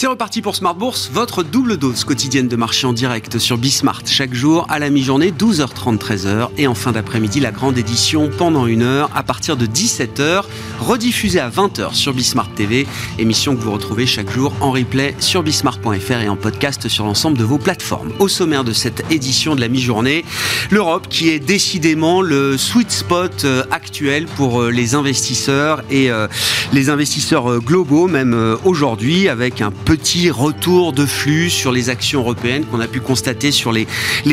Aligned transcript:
C'est 0.00 0.06
reparti 0.06 0.42
pour 0.42 0.54
Smart 0.54 0.76
Bourse, 0.76 1.10
votre 1.12 1.42
double 1.42 1.76
dose 1.76 2.04
quotidienne 2.04 2.46
de 2.46 2.54
marché 2.54 2.86
en 2.86 2.92
direct 2.92 3.40
sur 3.40 3.58
Bismart. 3.58 4.02
Chaque 4.06 4.32
jour 4.32 4.64
à 4.68 4.78
la 4.78 4.90
mi-journée, 4.90 5.32
12h30, 5.32 5.98
13h. 5.98 6.50
Et 6.56 6.68
en 6.68 6.76
fin 6.76 6.92
d'après-midi, 6.92 7.40
la 7.40 7.50
grande 7.50 7.76
édition 7.76 8.30
pendant 8.38 8.68
une 8.68 8.82
heure 8.82 9.10
à 9.16 9.24
partir 9.24 9.56
de 9.56 9.66
17h, 9.66 10.44
rediffusée 10.78 11.40
à 11.40 11.50
20h 11.50 11.94
sur 11.94 12.14
Bismart 12.14 12.48
TV. 12.54 12.86
Émission 13.18 13.56
que 13.56 13.60
vous 13.60 13.72
retrouvez 13.72 14.06
chaque 14.06 14.30
jour 14.30 14.52
en 14.60 14.70
replay 14.70 15.16
sur 15.18 15.42
bismart.fr 15.42 16.20
et 16.22 16.28
en 16.28 16.36
podcast 16.36 16.86
sur 16.86 17.04
l'ensemble 17.04 17.36
de 17.36 17.42
vos 17.42 17.58
plateformes. 17.58 18.12
Au 18.20 18.28
sommaire 18.28 18.62
de 18.62 18.72
cette 18.72 19.04
édition 19.10 19.56
de 19.56 19.60
la 19.60 19.66
mi-journée, 19.66 20.24
l'Europe 20.70 21.08
qui 21.08 21.30
est 21.30 21.40
décidément 21.40 22.22
le 22.22 22.56
sweet 22.56 22.92
spot 22.92 23.44
euh, 23.44 23.64
actuel 23.72 24.26
pour 24.36 24.62
euh, 24.62 24.70
les 24.70 24.94
investisseurs 24.94 25.82
et 25.90 26.08
euh, 26.08 26.28
les 26.72 26.88
investisseurs 26.88 27.58
globaux, 27.58 28.06
même 28.06 28.56
aujourd'hui, 28.64 29.28
avec 29.28 29.60
un 29.60 29.72
petit 29.88 30.30
retour 30.30 30.92
de 30.92 31.06
flux 31.06 31.48
sur 31.48 31.72
les 31.72 31.88
actions 31.88 32.20
européennes 32.20 32.66
qu'on 32.66 32.78
a 32.78 32.86
pu 32.86 33.00
constater 33.00 33.50
sur 33.50 33.72
les, 33.72 33.86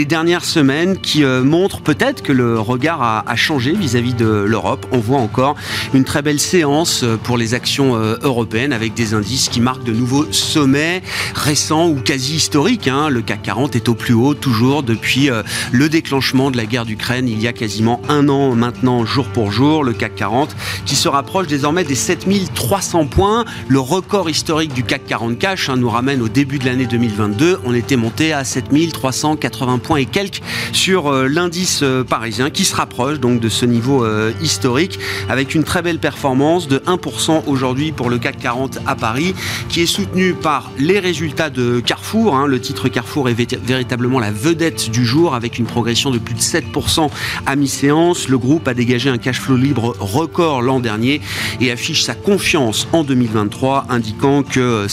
dernières 0.03 0.43
semaines 0.43 0.97
qui 0.97 1.23
euh, 1.23 1.45
montrent 1.45 1.79
peut-être 1.79 2.21
que 2.21 2.33
le 2.33 2.59
regard 2.59 3.01
a, 3.01 3.35
changé 3.37 3.71
vis-à-vis 3.71 4.13
de 4.13 4.25
l'Europe. 4.25 4.85
On 4.91 4.97
voit 4.97 5.19
encore 5.19 5.55
une 5.93 6.03
très 6.03 6.21
belle 6.21 6.41
séance 6.41 7.03
euh, 7.03 7.15
pour 7.15 7.37
les 7.37 7.53
actions 7.53 7.95
euh, 7.95 8.17
européennes 8.21 8.73
avec 8.73 8.95
des 8.95 9.13
indices 9.13 9.47
qui 9.47 9.61
marquent 9.61 9.85
de 9.85 9.93
nouveaux 9.93 10.29
sommets 10.33 11.01
récents 11.35 11.87
ou 11.87 12.01
quasi 12.01 12.35
historiques. 12.35 12.89
Hein. 12.89 13.07
Le 13.07 13.21
CAC 13.21 13.43
40 13.43 13.77
est 13.77 13.87
au 13.87 13.95
plus 13.95 14.13
haut 14.13 14.33
toujours 14.33 14.83
depuis 14.83 15.29
le 15.71 15.87
déclenchement 15.89 16.51
de 16.51 16.57
la 16.57 16.65
guerre 16.65 16.85
d'Ukraine 16.85 17.29
il 17.29 17.41
y 17.41 17.47
a 17.47 17.53
quasiment 17.53 18.01
un 18.09 18.27
an 18.27 18.55
maintenant 18.55 19.05
jour 19.05 19.27
pour 19.27 19.51
jour. 19.51 19.85
Le 19.85 19.93
CAC 19.93 20.15
40 20.15 20.53
qui 20.85 20.97
se 20.97 21.07
rapproche 21.07 21.47
désormais 21.47 21.85
des 21.85 21.95
7300 21.95 23.05
points, 23.05 23.45
le 23.69 23.79
record 23.79 24.29
historique 24.29 24.73
du 24.73 24.83
CAC 24.83 25.05
44 25.05 25.44
Hein, 25.45 25.75
nous 25.77 25.89
ramène 25.89 26.23
au 26.23 26.27
début 26.27 26.57
de 26.57 26.65
l'année 26.65 26.87
2022. 26.87 27.59
On 27.65 27.75
était 27.75 27.97
monté 27.97 28.33
à 28.33 28.43
7380 28.43 29.77
points 29.77 29.97
et 29.97 30.07
quelques 30.07 30.41
sur 30.71 31.07
euh, 31.07 31.27
l'indice 31.27 31.81
euh, 31.83 32.03
parisien 32.03 32.49
qui 32.49 32.65
se 32.65 32.75
rapproche 32.75 33.19
donc 33.19 33.41
de 33.41 33.47
ce 33.47 33.67
niveau 33.67 34.03
euh, 34.03 34.33
historique 34.41 34.97
avec 35.29 35.53
une 35.53 35.63
très 35.63 35.83
belle 35.83 35.99
performance 35.99 36.67
de 36.67 36.79
1% 36.79 37.43
aujourd'hui 37.45 37.91
pour 37.91 38.09
le 38.09 38.17
CAC 38.17 38.39
40 38.39 38.79
à 38.87 38.95
Paris 38.95 39.35
qui 39.69 39.81
est 39.81 39.85
soutenu 39.85 40.33
par 40.33 40.71
les 40.79 40.97
résultats 40.97 41.51
de 41.51 41.79
Carrefour. 41.79 42.35
Hein. 42.35 42.47
Le 42.47 42.59
titre 42.59 42.89
Carrefour 42.89 43.29
est 43.29 43.55
véritablement 43.63 44.19
la 44.19 44.31
vedette 44.31 44.89
du 44.89 45.05
jour 45.05 45.35
avec 45.35 45.59
une 45.59 45.65
progression 45.65 46.09
de 46.09 46.17
plus 46.17 46.33
de 46.33 46.39
7% 46.39 47.07
à 47.45 47.55
mi-séance. 47.55 48.29
Le 48.29 48.39
groupe 48.39 48.67
a 48.67 48.73
dégagé 48.73 49.11
un 49.11 49.19
cash 49.19 49.39
flow 49.39 49.57
libre 49.57 49.95
record 49.99 50.63
l'an 50.63 50.79
dernier 50.79 51.21
et 51.61 51.71
affiche 51.71 52.01
sa 52.01 52.15
confiance 52.15 52.87
en 52.93 53.03
2023 53.03 53.85
indiquant 53.89 54.41
que 54.41 54.87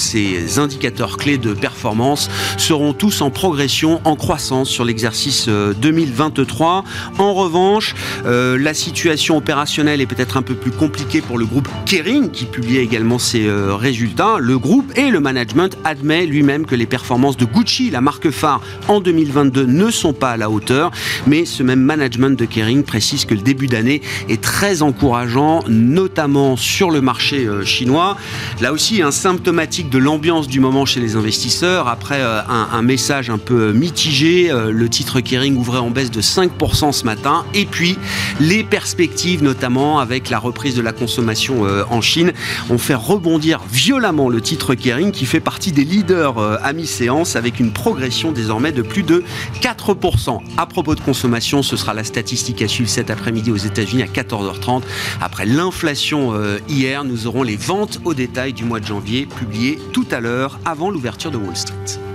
c'est 0.47 0.59
indicateurs 0.61 1.17
clés 1.17 1.39
de 1.39 1.55
performance 1.55 2.29
seront 2.57 2.93
tous 2.93 3.21
en 3.21 3.31
progression, 3.31 4.01
en 4.05 4.17
croissance 4.17 4.69
sur 4.69 4.85
l'exercice 4.85 5.49
2023. 5.49 6.85
Euh, 6.85 7.23
en 7.23 7.35
revanche, 7.35 7.95
euh, 8.27 8.59
la 8.59 8.75
situation 8.75 9.37
opérationnelle 9.37 10.01
est 10.01 10.07
peut-être 10.07 10.37
un 10.37 10.43
peu 10.43 10.55
plus 10.55 10.71
compliquée 10.71 11.21
pour 11.21 11.39
le 11.39 11.47
groupe 11.47 11.69
Kering 11.87 12.31
qui 12.31 12.45
publiait 12.45 12.83
également 12.83 13.19
ses 13.19 13.47
euh, 13.47 13.75
résultats. 13.75 14.37
Le 14.39 14.59
groupe 14.59 14.93
et 14.97 15.11
le 15.11 15.21
management 15.21 15.77
admet 15.85 16.27
lui-même 16.27 16.67
que 16.67 16.75
les 16.75 16.87
performances 16.87 17.37
de 17.37 17.45
Gucci, 17.45 17.91
la 17.91 18.01
marque 18.01 18.31
phare, 18.31 18.61
en 18.89 19.01
2022 19.01 19.67
ne 19.67 19.91
sont 19.91 20.13
pas 20.13 20.31
à 20.31 20.37
la 20.37 20.51
hauteur, 20.51 20.91
mais 21.27 21.45
ce 21.45 21.63
même 21.63 21.81
management 21.81 22.39
de 22.39 22.45
Kering 22.45 22.83
précise 22.83 23.25
que 23.25 23.35
le 23.35 23.41
début 23.41 23.67
d'année 23.67 24.03
est 24.29 24.41
très 24.41 24.83
encourageant, 24.83 25.61
notamment 25.69 26.57
sur 26.57 26.91
le 26.91 27.01
marché 27.01 27.49
chinois. 27.65 28.17
Là 28.61 28.73
aussi, 28.73 29.03
un 29.03 29.11
symptomatique 29.11 29.91
de 29.91 29.99
l'ambiance 29.99 30.32
du 30.41 30.61
moment 30.61 30.87
chez 30.87 30.99
les 30.99 31.15
investisseurs. 31.15 31.89
Après 31.89 32.21
euh, 32.21 32.41
un, 32.49 32.83
message 32.83 33.29
un 33.29 33.37
peu 33.37 33.73
mitigé, 33.73 34.51
euh, 34.51 34.73
le 34.73 34.89
titre 34.89 35.21
Kering 35.21 35.57
ouvrait 35.57 35.79
en 35.79 35.91
baisse 35.91 36.11
de 36.11 36.23
5% 36.23 36.93
ce 36.93 37.05
matin. 37.05 37.45
Et 37.53 37.67
puis, 37.67 37.99
les 38.41 38.65
perspectives, 38.65 39.43
notamment 39.43 39.99
avec 39.99 40.31
la 40.31 40.39
reprise 40.39 40.75
de 40.75 40.81
la 40.81 40.93
consommation 40.93 41.67
euh, 41.67 41.85
en 41.91 42.01
Chine, 42.01 42.33
ont 42.71 42.79
fait 42.79 42.95
rebondir 42.95 43.61
violemment 43.71 44.31
le 44.31 44.41
titre 44.41 44.75
Kering 44.75 45.13
qui 45.13 45.27
fait 45.27 45.41
partie 45.41 45.71
des 45.71 45.85
leaders 45.85 46.39
à 46.39 46.73
mi-séance 46.73 47.37
avec 47.37 47.61
une 47.61 47.73
progression 47.73 48.33
désormais 48.33 48.73
de 48.73 48.83
plus 48.83 49.03
de 49.03 49.25
4%. 49.61 50.41
À 50.57 50.67
propos 50.67 50.95
de 50.95 51.01
consommation, 51.01 51.63
ce 51.63 51.77
sera 51.77 51.93
la 51.93 52.05
statistique 52.05 52.63
à 52.63 52.69
suivre 52.69 52.89
cet 52.89 53.11
après-midi 53.11 53.51
aux 53.51 53.57
États-Unis 53.57 54.03
à 54.03 54.07
14h30. 54.07 54.83
Après 55.21 55.45
l'inflation 55.45 56.33
hier, 56.69 57.05
nous 57.05 57.27
aurons 57.27 57.43
les 57.43 57.57
ventes 57.57 58.01
au 58.05 58.15
détail 58.15 58.55
du 58.55 58.65
mois 58.65 58.81
de 58.81 58.87
janvier 58.87 59.27
publiées 59.27 59.79
tout 59.93 60.07
à 60.11 60.21
l'heure 60.21 60.22
avant 60.65 60.91
l'ouverture 60.91 61.31
de 61.31 61.37
Wall 61.37 61.57
Street. 61.57 62.12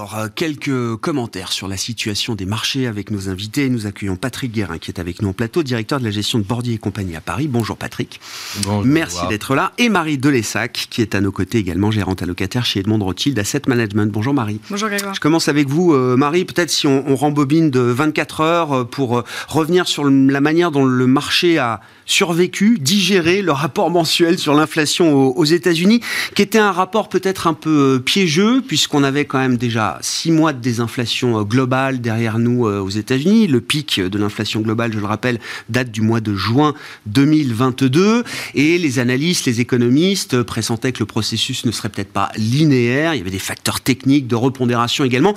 D'abord, 0.00 0.16
euh, 0.16 0.28
quelques 0.34 0.96
commentaires 0.96 1.52
sur 1.52 1.68
la 1.68 1.76
situation 1.76 2.34
des 2.34 2.46
marchés 2.46 2.86
avec 2.86 3.10
nos 3.10 3.28
invités. 3.28 3.68
Nous 3.68 3.84
accueillons 3.84 4.16
Patrick 4.16 4.50
Guérin 4.50 4.78
qui 4.78 4.90
est 4.90 4.98
avec 4.98 5.20
nous 5.20 5.28
en 5.28 5.32
plateau, 5.34 5.62
directeur 5.62 5.98
de 5.98 6.04
la 6.04 6.10
gestion 6.10 6.38
de 6.38 6.44
Bordier 6.44 6.76
et 6.76 6.78
compagnie 6.78 7.16
à 7.16 7.20
Paris. 7.20 7.48
Bonjour 7.48 7.76
Patrick. 7.76 8.18
Bonjour. 8.62 8.82
Merci 8.86 9.26
d'être 9.28 9.54
là. 9.54 9.72
Et 9.76 9.90
Marie 9.90 10.16
Delessac 10.16 10.86
qui 10.88 11.02
est 11.02 11.14
à 11.14 11.20
nos 11.20 11.32
côtés 11.32 11.58
également, 11.58 11.90
gérante 11.90 12.22
allocataire 12.22 12.64
chez 12.64 12.80
Edmond 12.80 13.04
Rothschild 13.04 13.38
Asset 13.38 13.60
Management. 13.66 14.10
Bonjour 14.10 14.32
Marie. 14.32 14.58
Bonjour 14.70 14.88
Grégoire. 14.88 15.12
Je 15.12 15.20
commence 15.20 15.48
avec 15.48 15.68
vous 15.68 15.92
euh, 15.92 16.16
Marie. 16.16 16.46
Peut-être 16.46 16.70
si 16.70 16.86
on, 16.86 17.04
on, 17.06 17.14
rembobine 17.14 17.68
de 17.68 17.80
24 17.80 18.40
heures 18.40 18.72
euh, 18.72 18.84
pour 18.84 19.22
revenir 19.48 19.86
sur 19.86 20.04
la 20.06 20.40
manière 20.40 20.70
dont 20.70 20.86
le 20.86 21.06
marché 21.06 21.58
a 21.58 21.82
survécu, 22.06 22.78
digéré 22.80 23.42
le 23.42 23.52
rapport 23.52 23.90
mensuel 23.90 24.38
sur 24.38 24.54
l'inflation 24.54 25.12
aux, 25.12 25.34
aux 25.34 25.44
États-Unis, 25.44 26.00
qui 26.34 26.40
était 26.40 26.58
un 26.58 26.72
rapport 26.72 27.10
peut-être 27.10 27.46
un 27.46 27.54
peu 27.54 28.00
piégeux 28.02 28.62
puisqu'on 28.62 29.04
avait 29.04 29.26
quand 29.26 29.38
même 29.38 29.58
déjà 29.58 29.89
six 30.00 30.30
mois 30.30 30.52
de 30.52 30.60
désinflation 30.60 31.40
euh, 31.40 31.42
globale 31.42 32.00
derrière 32.00 32.38
nous 32.38 32.66
euh, 32.66 32.80
aux 32.80 32.90
États-Unis. 32.90 33.46
Le 33.46 33.60
pic 33.60 34.00
de 34.00 34.18
l'inflation 34.18 34.60
globale, 34.60 34.92
je 34.92 34.98
le 34.98 35.06
rappelle, 35.06 35.38
date 35.68 35.90
du 35.90 36.00
mois 36.00 36.20
de 36.20 36.34
juin 36.34 36.74
2022. 37.06 38.24
Et 38.54 38.78
les 38.78 38.98
analystes, 38.98 39.46
les 39.46 39.60
économistes 39.60 40.42
pressentaient 40.42 40.92
que 40.92 41.00
le 41.00 41.06
processus 41.06 41.64
ne 41.64 41.70
serait 41.70 41.88
peut-être 41.88 42.12
pas 42.12 42.30
linéaire. 42.36 43.14
Il 43.14 43.18
y 43.18 43.20
avait 43.20 43.30
des 43.30 43.38
facteurs 43.38 43.80
techniques 43.80 44.26
de 44.26 44.36
repondération 44.36 45.04
également 45.04 45.34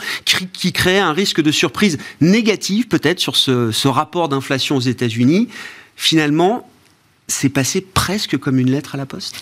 qui 0.54 0.74
créaient 0.74 1.00
un 1.00 1.14
risque 1.14 1.42
de 1.42 1.52
surprise 1.52 1.98
négative 2.22 2.88
peut-être 2.88 3.20
sur 3.20 3.36
ce, 3.36 3.72
ce 3.72 3.88
rapport 3.88 4.30
d'inflation 4.30 4.76
aux 4.76 4.82
États-Unis. 4.82 5.48
Finalement, 5.96 6.68
c'est 7.28 7.50
passé 7.50 7.82
presque 7.82 8.38
comme 8.38 8.60
une 8.60 8.72
lettre 8.72 8.96
à 8.96 8.98
la 8.98 9.06
poste. 9.06 9.36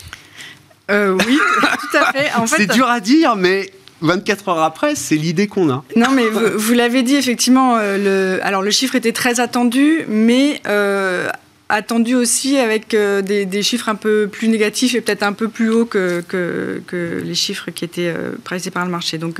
Euh, 0.89 1.17
oui, 1.25 1.39
tout 1.61 1.97
à 1.97 2.11
fait. 2.11 2.33
En 2.33 2.47
fait 2.47 2.57
c'est 2.57 2.73
dur 2.73 2.87
à 2.87 2.99
dire, 2.99 3.35
mais 3.35 3.71
24 4.01 4.49
heures 4.49 4.63
après, 4.63 4.95
c'est 4.95 5.15
l'idée 5.15 5.47
qu'on 5.47 5.69
a. 5.69 5.83
Non, 5.95 6.11
mais 6.11 6.27
vous, 6.27 6.73
l'avez 6.73 7.03
dit, 7.03 7.15
effectivement, 7.15 7.77
euh, 7.77 8.37
le, 8.37 8.45
alors 8.45 8.61
le 8.61 8.71
chiffre 8.71 8.95
était 8.95 9.11
très 9.11 9.39
attendu, 9.39 10.05
mais 10.07 10.59
euh, 10.67 11.29
attendu 11.69 12.15
aussi 12.15 12.57
avec 12.57 12.93
euh, 12.93 13.21
des, 13.21 13.63
chiffres 13.63 13.89
un 13.89 13.95
peu 13.95 14.27
plus 14.27 14.47
négatifs 14.47 14.95
et 14.95 15.01
peut-être 15.01 15.23
un 15.23 15.33
peu 15.33 15.47
plus 15.47 15.69
hauts 15.69 15.85
que, 15.85 16.23
les 16.91 17.35
chiffres 17.35 17.69
qui 17.69 17.85
étaient 17.85 18.13
pressés 18.43 18.71
par 18.71 18.85
le 18.85 18.91
marché. 18.91 19.19
Donc 19.19 19.37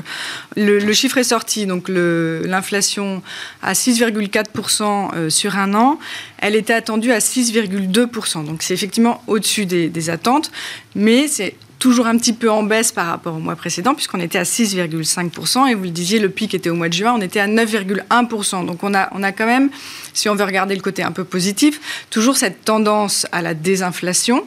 le, 0.56 0.94
chiffre 0.94 1.18
est 1.18 1.24
sorti, 1.24 1.66
donc 1.66 1.90
l'inflation 1.90 3.24
à 3.64 3.74
6,4% 3.74 5.30
sur 5.30 5.58
un 5.58 5.74
an, 5.74 5.98
elle 6.38 6.56
était 6.56 6.74
attendue 6.74 7.12
à 7.12 7.20
6,2%. 7.20 8.46
Donc 8.46 8.62
c'est 8.62 8.76
effectivement 8.76 9.24
au-dessus 9.26 9.66
des, 9.66 9.90
des 9.90 10.10
attentes, 10.12 10.52
mais 10.96 11.28
c'est 11.28 11.56
toujours 11.82 12.06
un 12.06 12.16
petit 12.16 12.32
peu 12.32 12.50
en 12.50 12.62
baisse 12.62 12.92
par 12.92 13.08
rapport 13.08 13.36
au 13.36 13.40
mois 13.40 13.56
précédent, 13.56 13.96
puisqu'on 13.96 14.20
était 14.20 14.38
à 14.38 14.44
6,5%. 14.44 15.68
Et 15.68 15.74
vous 15.74 15.84
le 15.84 15.90
disiez, 15.90 16.20
le 16.20 16.30
pic 16.30 16.54
était 16.54 16.70
au 16.70 16.76
mois 16.76 16.90
de 16.90 16.94
juin, 16.94 17.16
on 17.18 17.22
était 17.22 17.40
à 17.40 17.48
9,1%. 17.48 18.66
Donc 18.68 18.84
on 18.84 18.94
a, 18.94 19.32
quand 19.32 19.48
même, 19.48 19.72
si 20.14 20.30
on 20.30 20.36
veut 20.36 20.46
regarder 20.46 20.76
le 20.76 20.82
côté 20.82 21.02
un 21.02 21.12
peu 21.12 21.24
positif, 21.24 22.06
toujours 22.12 22.38
cette 22.38 22.64
tendance 22.64 23.26
à 23.32 23.42
la 23.42 23.56
désinflation 23.56 24.46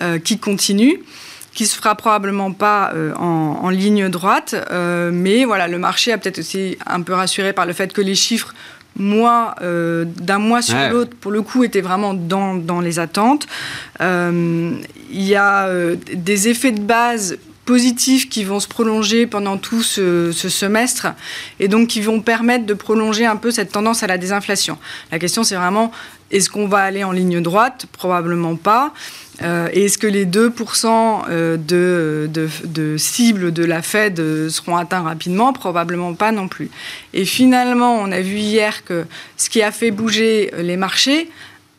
euh, 0.00 0.18
qui 0.18 0.38
continue 0.38 1.02
qui 1.54 1.66
se 1.66 1.74
fera 1.74 1.94
probablement 1.94 2.52
pas 2.52 2.92
euh, 2.94 3.14
en, 3.14 3.70
ligne 3.70 4.10
droite, 4.10 4.54
euh, 4.70 5.10
mais 5.10 5.46
voilà, 5.46 5.68
le 5.68 5.78
marché 5.78 6.12
a 6.12 6.18
peut-être 6.18 6.40
aussi 6.40 6.76
un 6.84 7.00
peu 7.00 7.14
rassuré 7.14 7.54
par 7.54 7.64
le 7.64 7.72
fait 7.72 7.94
que 7.94 8.02
les 8.02 8.14
chiffres 8.14 8.54
mois, 8.96 9.54
euh, 9.62 10.04
d'un 10.04 10.38
mois 10.38 10.62
sur 10.62 10.76
l'autre, 10.90 11.16
pour 11.20 11.30
le 11.30 11.42
coup, 11.42 11.64
était 11.64 11.80
vraiment 11.80 12.14
dans, 12.14 12.54
dans 12.54 12.80
les 12.80 12.98
attentes. 12.98 13.46
Euh, 14.00 14.72
il 15.10 15.22
y 15.22 15.34
a 15.34 15.66
euh, 15.66 15.96
des 16.14 16.48
effets 16.48 16.72
de 16.72 16.80
base 16.80 17.38
positifs 17.66 18.28
qui 18.28 18.44
vont 18.44 18.60
se 18.60 18.68
prolonger 18.68 19.26
pendant 19.26 19.58
tout 19.58 19.82
ce, 19.82 20.30
semestre 20.32 21.08
et 21.58 21.66
donc 21.68 21.88
qui 21.88 22.00
vont 22.00 22.20
permettre 22.20 22.64
de 22.64 22.74
prolonger 22.74 23.26
un 23.26 23.36
peu 23.36 23.50
cette 23.50 23.72
tendance 23.72 24.04
à 24.04 24.06
la 24.06 24.18
désinflation. 24.18 24.78
La 25.10 25.18
question, 25.18 25.42
c'est 25.42 25.56
vraiment 25.56 25.90
Est-ce 26.30 26.50
qu'on 26.50 26.66
va 26.66 26.78
aller 26.78 27.04
en 27.04 27.12
ligne 27.12 27.40
droite? 27.40 27.86
Probablement 27.92 28.56
pas. 28.56 28.92
Euh, 29.42 29.68
Est-ce 29.72 29.98
que 29.98 30.06
les 30.06 30.26
2% 30.26 31.24
euh, 31.28 31.56
de, 31.56 32.28
de, 32.28 32.48
de, 33.50 33.64
la 33.64 33.82
Fed 33.82 34.18
euh, 34.18 34.48
seront 34.48 34.76
atteints 34.76 35.02
rapidement? 35.02 35.52
Probablement 35.52 36.14
pas 36.14 36.32
non 36.32 36.48
plus. 36.48 36.70
Et 37.12 37.24
finalement, 37.24 37.96
on 37.96 38.10
a 38.12 38.20
vu 38.20 38.36
hier 38.36 38.84
que 38.84 39.04
ce 39.36 39.50
qui 39.50 39.62
a 39.62 39.70
fait 39.70 39.90
bouger 39.90 40.50
les 40.58 40.76
marchés, 40.76 41.30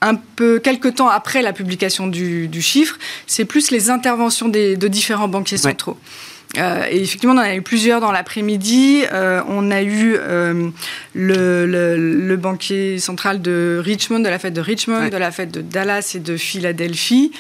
un 0.02 0.16
peu 0.16 0.60
quelques 0.60 0.96
temps 0.96 1.10
après 1.10 1.42
la 1.42 1.54
publication 1.54 2.08
du, 2.08 2.48
du 2.48 2.62
chiffre, 2.62 2.98
c'est 3.26 3.46
plus 3.46 3.72
les 3.72 3.90
interventions 3.90 4.48
des, 4.48 4.76
de 4.78 4.88
différents 4.88 5.28
banquiers 5.28 5.58
centraux. 5.58 5.98
Euh, 6.58 6.86
et 6.90 7.02
effectivement, 7.02 7.36
on 7.36 7.40
en 7.40 7.42
a 7.42 7.56
eu 7.56 7.62
plusieurs 7.62 8.00
dans 8.00 8.12
l'après-midi. 8.12 9.04
Euh, 9.12 9.42
on 9.48 9.70
a 9.70 9.82
eu 9.82 10.16
euh, 10.18 10.70
le, 11.14 11.66
le, 11.66 11.98
le, 11.98 12.38
banquier 12.38 13.00
central 13.00 13.42
de 13.42 13.82
Richmond, 13.84 14.20
de 14.20 14.30
la 14.30 14.40
fête 14.40 14.54
de 14.54 14.62
Richmond, 14.62 15.02
ouais. 15.02 15.10
de 15.10 15.18
la 15.18 15.32
fête 15.32 15.52
de 15.52 15.62
Dallas 15.62 16.14
et 16.16 16.20
de 16.20 16.38
Philadelphie. 16.38 17.32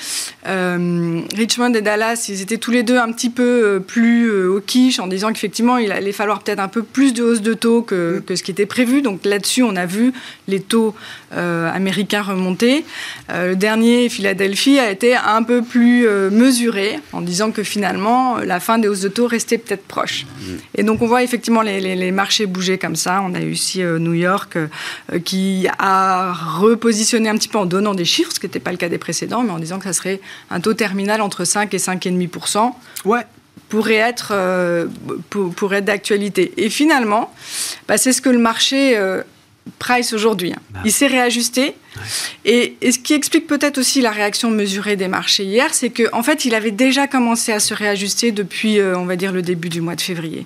Richmond 0.46 1.74
et 1.74 1.82
Dallas, 1.82 2.26
ils 2.30 2.42
étaient 2.42 2.58
tous 2.58 2.72
les 2.72 2.84
deux 2.84 2.98
un 2.98 3.12
petit 3.12 3.30
peu 3.30 3.82
plus 3.86 4.48
au 4.48 4.62
quiche 4.62 5.00
en 5.00 5.08
disant 5.08 5.32
qu'effectivement, 5.32 5.78
il 5.78 5.92
allait 5.92 6.12
falloir 6.12 6.42
peut-être 6.42 6.60
un 6.60 6.68
peu 6.68 6.84
plus 6.84 7.14
de 7.14 7.24
hausse 7.24 7.42
de 7.42 7.54
taux 7.54 7.82
que, 7.82 8.24
que 8.26 8.36
ce 8.36 8.44
qui 8.44 8.52
était 8.52 8.66
prévu. 8.66 9.02
Donc 9.02 9.26
là-dessus, 9.26 9.64
on 9.64 9.76
a 9.76 9.86
vu 9.86 10.14
les 10.48 10.60
taux 10.60 10.96
américains 11.32 12.22
remonter. 12.22 12.86
le 13.30 13.56
dernier, 13.56 14.10
Philadelphie, 14.10 14.80
a 14.80 14.90
été 14.90 15.16
un 15.16 15.44
peu 15.44 15.62
plus 15.62 16.08
mesuré 16.32 17.00
en 17.14 17.22
disant 17.22 17.52
que 17.52 17.64
finalement, 17.64 18.38
la 18.38 18.60
fin 18.60 18.78
des 18.78 18.88
hausses 18.88 18.97
de 19.02 19.10
taux 19.10 19.28
restait 19.28 19.58
peut-être 19.58 19.86
proche. 19.86 20.26
Et 20.76 20.84
donc 20.84 21.02
on 21.02 21.08
voit 21.08 21.24
effectivement 21.24 21.62
les, 21.62 21.80
les, 21.80 21.96
les, 21.96 22.12
marchés 22.12 22.46
bouger 22.46 22.78
comme 22.78 22.96
ça. 22.96 23.22
On 23.26 23.34
a 23.34 23.42
eu 23.42 23.52
ici 23.52 23.82
euh, 23.82 24.00
New 24.00 24.14
York 24.14 24.58
euh, 24.58 24.68
qui 25.24 25.68
a 25.80 26.34
repositionné 26.34 27.30
un 27.30 27.36
petit 27.36 27.50
peu 27.50 27.58
en 27.58 27.66
donnant 27.66 27.94
des 27.94 28.06
chiffres, 28.06 28.32
ce 28.34 28.40
qui 28.40 28.46
n'était 28.46 28.60
pas 28.60 28.72
le 28.72 28.78
cas 28.78 28.90
des 28.90 28.98
précédents, 28.98 29.44
mais 29.44 29.52
en 29.52 29.60
disant 29.60 29.80
que 29.80 29.86
ça 29.86 29.94
serait 29.94 30.22
un 30.50 30.60
taux 30.60 30.74
terminal 30.74 31.22
entre 31.22 31.46
5 31.46 31.74
et 31.74 31.78
5,5%. 31.78 32.74
Ouais 33.06 33.26
pourrait 33.70 33.96
être, 33.96 34.30
euh, 34.32 34.88
pour, 35.30 35.54
pour, 35.54 35.74
être 35.74 35.86
d'actualité. 35.86 36.54
Et 36.58 36.70
finalement, 36.70 37.34
bah, 37.88 37.98
c'est 37.98 38.14
ce 38.14 38.22
que 38.22 38.30
le 38.30 38.38
marché 38.38 38.98
euh, 38.98 39.24
price 39.80 40.14
aujourd'hui. 40.14 40.54
Hein. 40.54 40.62
Bah. 40.72 40.80
Il 40.86 40.92
s'est 40.92 41.08
réajusté. 41.08 41.62
Ouais. 41.62 42.04
Et, 42.46 42.78
et, 42.82 42.92
ce 42.92 43.00
qui 43.00 43.14
explique 43.14 43.48
peut-être 43.48 43.78
aussi 43.78 44.02
la 44.02 44.12
réaction 44.12 44.52
mesurée 44.52 44.96
des 44.96 45.08
marchés 45.08 45.44
hier, 45.44 45.74
c'est 45.74 45.90
qu'en 45.90 46.20
en 46.20 46.24
fait, 46.24 46.46
il 46.46 46.54
avait 46.54 46.72
déjà 46.72 47.08
commencé 47.08 47.52
à 47.52 47.60
se 47.60 47.74
réajuster 47.74 48.32
depuis, 48.32 48.80
euh, 48.80 48.98
on 48.98 49.06
va 49.06 49.16
dire, 49.16 49.32
le 49.32 49.42
début 49.42 49.70
du 49.70 49.82
mois 49.82 49.96
de 49.96 50.02
février. 50.02 50.46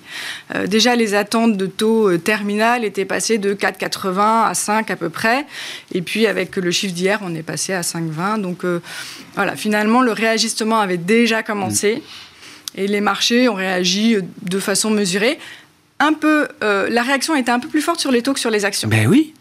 Euh, 0.54 0.66
déjà, 0.66 0.96
les 0.96 1.14
attentes 1.14 1.56
de 1.56 1.66
taux 1.66 2.10
euh, 2.10 2.18
terminal 2.18 2.84
étaient 2.84 3.04
passées 3.04 3.38
de 3.38 3.54
4,80 3.54 4.48
à 4.48 4.54
5 4.54 4.90
à 4.90 4.96
peu 4.96 5.10
près. 5.10 5.46
Et 5.92 6.02
puis, 6.02 6.26
avec 6.26 6.56
le 6.56 6.70
chiffre 6.70 6.94
d'hier, 6.94 7.20
on 7.22 7.34
est 7.34 7.42
passé 7.42 7.72
à 7.72 7.82
5,20. 7.82 8.40
Donc, 8.40 8.64
euh, 8.64 8.80
voilà, 9.34 9.56
finalement, 9.56 10.00
le 10.00 10.12
réajustement 10.12 10.80
avait 10.80 10.96
déjà 10.96 11.42
commencé. 11.42 11.96
Mmh. 11.96 12.00
Et 12.74 12.86
les 12.86 13.02
marchés 13.02 13.48
ont 13.50 13.54
réagi 13.54 14.16
de 14.42 14.58
façon 14.58 14.90
mesurée 14.90 15.38
un 15.98 16.12
peu, 16.12 16.48
euh, 16.62 16.88
la 16.90 17.02
réaction 17.02 17.34
était 17.36 17.50
un 17.50 17.60
peu 17.60 17.68
plus 17.68 17.82
forte 17.82 18.00
sur 18.00 18.10
les 18.10 18.22
taux 18.22 18.32
que 18.32 18.40
sur 18.40 18.50
les 18.50 18.64
actions. 18.64 18.88
Ben 18.88 19.06
oui. 19.06 19.34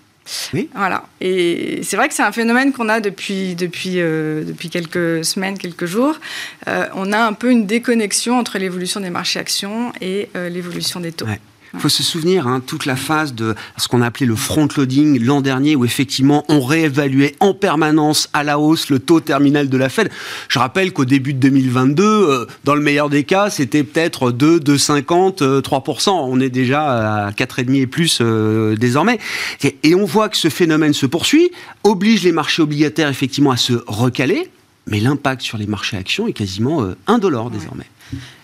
Oui. 0.53 0.69
Voilà. 0.75 1.03
Et 1.19 1.81
c'est 1.83 1.97
vrai 1.97 2.07
que 2.07 2.13
c'est 2.13 2.23
un 2.23 2.31
phénomène 2.31 2.71
qu'on 2.71 2.89
a 2.89 2.99
depuis, 2.99 3.55
depuis, 3.55 3.95
euh, 3.97 4.43
depuis 4.43 4.69
quelques 4.69 5.25
semaines, 5.25 5.57
quelques 5.57 5.87
jours. 5.87 6.19
Euh, 6.67 6.85
on 6.93 7.11
a 7.11 7.19
un 7.19 7.33
peu 7.33 7.51
une 7.51 7.65
déconnexion 7.65 8.37
entre 8.37 8.59
l'évolution 8.59 8.99
des 8.99 9.09
marchés 9.09 9.39
actions 9.39 9.91
et 9.99 10.29
l'évolution 10.35 10.99
des 10.99 11.11
taux. 11.11 11.25
Ouais. 11.25 11.39
Il 11.73 11.79
faut 11.79 11.89
se 11.89 12.03
souvenir, 12.03 12.47
hein, 12.47 12.61
toute 12.65 12.85
la 12.85 12.97
phase 12.97 13.33
de 13.33 13.55
ce 13.77 13.87
qu'on 13.87 14.01
a 14.01 14.07
appelé 14.07 14.25
le 14.25 14.35
front-loading 14.35 15.23
l'an 15.23 15.41
dernier, 15.41 15.75
où 15.75 15.85
effectivement 15.85 16.43
on 16.49 16.61
réévaluait 16.61 17.35
en 17.39 17.53
permanence 17.53 18.29
à 18.33 18.43
la 18.43 18.59
hausse 18.59 18.89
le 18.89 18.99
taux 18.99 19.21
terminal 19.21 19.69
de 19.69 19.77
la 19.77 19.87
Fed. 19.87 20.09
Je 20.49 20.59
rappelle 20.59 20.91
qu'au 20.91 21.05
début 21.05 21.33
de 21.33 21.39
2022, 21.39 22.03
euh, 22.03 22.45
dans 22.65 22.75
le 22.75 22.81
meilleur 22.81 23.09
des 23.09 23.23
cas, 23.23 23.49
c'était 23.49 23.83
peut-être 23.83 24.31
2, 24.31 24.59
2,50, 24.59 25.43
euh, 25.43 25.61
3%. 25.61 26.09
On 26.09 26.39
est 26.41 26.49
déjà 26.49 27.27
à 27.27 27.31
4,5 27.31 27.75
et 27.75 27.87
plus 27.87 28.19
euh, 28.21 28.75
désormais. 28.75 29.19
Et, 29.63 29.77
et 29.83 29.95
on 29.95 30.05
voit 30.05 30.27
que 30.27 30.37
ce 30.37 30.49
phénomène 30.49 30.93
se 30.93 31.05
poursuit, 31.05 31.51
oblige 31.83 32.23
les 32.23 32.33
marchés 32.33 32.61
obligataires 32.61 33.09
effectivement 33.09 33.51
à 33.51 33.57
se 33.57 33.73
recaler, 33.87 34.49
mais 34.87 34.99
l'impact 34.99 35.41
sur 35.41 35.57
les 35.57 35.67
marchés 35.67 35.95
actions 35.95 36.27
est 36.27 36.33
quasiment 36.33 36.85
indolore 37.07 37.45
ouais. 37.45 37.57
désormais. 37.57 37.85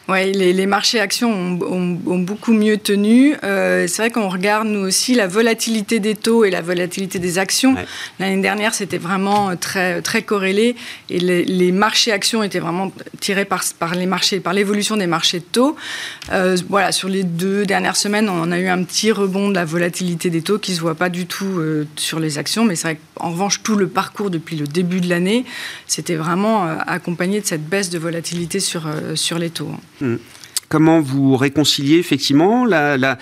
Oui, 0.09 0.31
les, 0.31 0.53
les, 0.53 0.65
marchés 0.65 0.99
actions 0.99 1.31
ont, 1.31 1.59
ont, 1.61 1.99
ont, 2.05 2.19
beaucoup 2.19 2.53
mieux 2.53 2.77
tenu. 2.77 3.35
Euh, 3.43 3.87
c'est 3.87 4.03
vrai 4.03 4.09
qu'on 4.09 4.29
regarde, 4.29 4.67
nous 4.67 4.79
aussi, 4.79 5.13
la 5.15 5.27
volatilité 5.27 5.99
des 5.99 6.15
taux 6.15 6.45
et 6.45 6.49
la 6.49 6.61
volatilité 6.61 7.19
des 7.19 7.37
actions. 7.37 7.73
Ouais. 7.73 7.85
L'année 8.19 8.41
dernière, 8.41 8.73
c'était 8.73 8.97
vraiment 8.97 9.55
très, 9.57 10.01
très 10.01 10.21
corrélé 10.21 10.75
et 11.09 11.19
les, 11.19 11.43
les, 11.43 11.71
marchés 11.73 12.13
actions 12.13 12.41
étaient 12.41 12.59
vraiment 12.59 12.91
tirés 13.19 13.43
par, 13.43 13.63
par 13.79 13.95
les 13.95 14.05
marchés, 14.05 14.39
par 14.39 14.53
l'évolution 14.53 14.95
des 14.95 15.07
marchés 15.07 15.39
de 15.39 15.45
taux. 15.45 15.75
Euh, 16.31 16.55
voilà, 16.69 16.91
sur 16.93 17.09
les 17.09 17.23
deux 17.23 17.65
dernières 17.65 17.97
semaines, 17.97 18.29
on 18.29 18.51
a 18.51 18.59
eu 18.59 18.67
un 18.67 18.83
petit 18.83 19.11
rebond 19.11 19.49
de 19.49 19.55
la 19.55 19.65
volatilité 19.65 20.29
des 20.29 20.41
taux 20.41 20.57
qui 20.57 20.71
ne 20.71 20.77
se 20.77 20.81
voit 20.81 20.95
pas 20.95 21.09
du 21.09 21.25
tout 21.25 21.59
euh, 21.59 21.85
sur 21.97 22.19
les 22.19 22.37
actions, 22.37 22.63
mais 22.63 22.75
c'est 22.75 22.87
vrai 22.87 22.99
qu'en 23.15 23.31
revanche, 23.31 23.61
tout 23.63 23.75
le 23.75 23.87
parcours 23.87 24.29
depuis 24.29 24.55
le 24.55 24.67
début 24.67 25.01
de 25.01 25.09
l'année, 25.09 25.45
c'était 25.85 26.15
vraiment 26.15 26.65
euh, 26.65 26.75
accompagné 26.87 27.41
de 27.41 27.45
cette 27.45 27.67
baisse 27.67 27.89
de 27.89 27.99
volatilité 27.99 28.59
sur, 28.59 28.87
euh, 28.87 29.15
sur 29.15 29.37
les 29.37 29.49
taux. 29.49 29.71
Mmh. 30.01 30.15
Comment 30.69 30.99
vous 30.99 31.37
réconciliez 31.37 31.97
effectivement 31.97 32.65
la, 32.65 33.17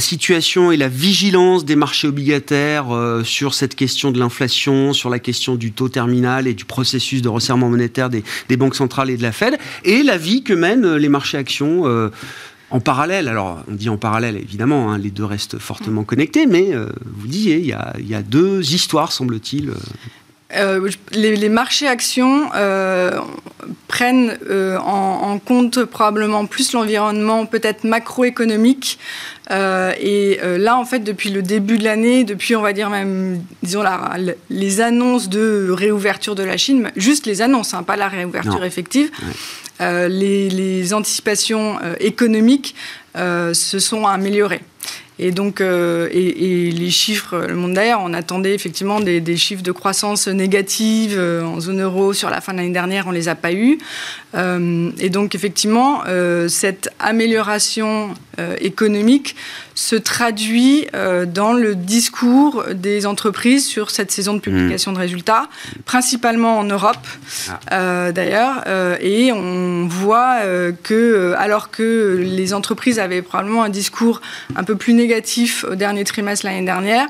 situation 0.00 0.72
et 0.72 0.76
la 0.76 0.88
vigilance 0.88 1.64
des 1.64 1.76
marchés 1.76 2.08
obligataires 2.08 2.92
euh, 2.92 3.22
sur 3.22 3.54
cette 3.54 3.76
question 3.76 4.10
de 4.10 4.18
l'inflation, 4.18 4.92
sur 4.92 5.08
la 5.08 5.20
question 5.20 5.54
du 5.54 5.70
taux 5.70 5.88
terminal 5.88 6.48
et 6.48 6.54
du 6.54 6.64
processus 6.64 7.22
de 7.22 7.28
resserrement 7.28 7.68
monétaire 7.68 8.10
des, 8.10 8.24
banques 8.56 8.74
centrales 8.74 9.08
et 9.10 9.16
de 9.16 9.22
la 9.22 9.30
Fed, 9.30 9.56
et 9.84 10.02
la 10.02 10.16
vie 10.16 10.42
que 10.42 10.52
mènent 10.52 10.96
les 10.96 11.08
marchés 11.08 11.38
actions 11.38 11.86
euh, 11.86 12.08
en 12.70 12.80
parallèle, 12.80 13.28
alors 13.28 13.62
on 13.68 13.74
dit 13.74 13.88
en 13.88 13.96
parallèle 13.96 14.36
évidemment, 14.36 14.92
hein, 14.92 14.98
les 14.98 15.10
deux 15.10 15.24
restent 15.24 15.58
fortement 15.58 16.02
connectés, 16.02 16.46
mais 16.46 16.74
euh, 16.74 16.86
vous 17.04 17.28
disiez, 17.28 17.58
il 17.58 17.66
y, 18.08 18.14
a, 18.14 18.22
deux 18.22 18.74
histoires, 18.74 19.12
semble-t-il. 19.12 19.72
Euh, 20.56 20.88
les, 21.12 21.48
marchés 21.48 21.86
actions 21.86 22.50
euh, 22.56 23.20
prennent 23.90 24.38
euh, 24.48 24.78
en, 24.78 25.32
en, 25.32 25.38
compte 25.40 25.84
probablement 25.84 26.46
plus 26.46 26.74
l'environnement 26.74 27.44
peut-être 27.44 27.82
macroéconomique. 27.82 29.00
Euh, 29.50 29.92
et 29.98 30.38
euh, 30.44 30.58
là, 30.58 30.76
en 30.76 30.84
fait, 30.84 31.00
depuis 31.00 31.30
le 31.30 31.42
début 31.42 31.76
de 31.76 31.82
l'année, 31.82 32.22
depuis, 32.22 32.54
on 32.54 32.62
va 32.62 32.72
dire 32.72 32.88
même, 32.88 33.42
disons, 33.64 33.82
la, 33.82 34.16
les 34.48 34.80
annonces 34.80 35.28
de 35.28 35.70
réouverture 35.72 36.36
de 36.36 36.44
la 36.44 36.56
Chine, 36.56 36.92
juste 36.94 37.26
les 37.26 37.42
annonces, 37.42 37.74
hein, 37.74 37.82
pas 37.82 37.96
la 37.96 38.06
réouverture 38.06 38.60
non. 38.60 38.64
effective, 38.64 39.10
ouais. 39.80 40.08
les, 40.08 40.48
les, 40.50 40.94
anticipations 40.94 41.80
économiques 41.98 42.76
se 43.16 43.78
sont 43.80 44.06
améliorées. 44.06 44.62
Et 45.22 45.32
donc, 45.32 45.60
euh, 45.60 46.08
et, 46.10 46.68
et, 46.68 46.70
les 46.70 46.90
chiffres, 46.90 47.44
le 47.46 47.54
monde 47.54 47.74
d'ailleurs, 47.74 48.00
on 48.02 48.14
attendait 48.14 48.54
effectivement 48.54 49.00
des, 49.00 49.20
des, 49.20 49.36
chiffres 49.36 49.62
de 49.62 49.70
croissance 49.70 50.28
négative 50.28 51.14
euh, 51.14 51.44
en 51.44 51.60
zone 51.60 51.82
euro 51.82 52.14
sur 52.14 52.30
la 52.30 52.40
fin 52.40 52.52
de 52.52 52.58
l'année 52.58 52.72
dernière, 52.72 53.06
on 53.06 53.10
les 53.10 53.28
a 53.28 53.34
pas 53.34 53.52
eus. 53.52 53.78
Euh, 54.34 54.90
et 54.98 55.10
donc, 55.10 55.34
effectivement, 55.34 56.04
euh, 56.08 56.48
cette 56.48 56.88
amélioration 56.98 58.14
économique 58.62 59.36
se 59.74 59.96
traduit 59.96 60.86
dans 61.26 61.52
le 61.52 61.74
discours 61.74 62.64
des 62.72 63.04
entreprises 63.04 63.66
sur 63.66 63.90
cette 63.90 64.10
saison 64.10 64.32
de 64.32 64.38
publication 64.38 64.92
mmh. 64.92 64.94
de 64.94 64.98
résultats, 64.98 65.48
principalement 65.84 66.58
en 66.58 66.64
Europe, 66.64 67.06
ah. 67.70 68.12
d'ailleurs. 68.12 68.64
et 69.02 69.30
on 69.30 69.86
voit 69.88 70.38
que, 70.82 71.34
alors 71.36 71.70
que 71.70 72.16
les 72.18 72.54
entreprises 72.54 72.98
avaient 72.98 73.20
probablement 73.20 73.62
un 73.62 73.68
discours 73.68 74.22
un 74.56 74.64
peu 74.64 74.74
plus 74.74 74.94
négatif 74.94 75.09
au 75.68 75.74
dernier 75.74 76.04
trimestre 76.04 76.46
l'année 76.46 76.64
dernière, 76.64 77.08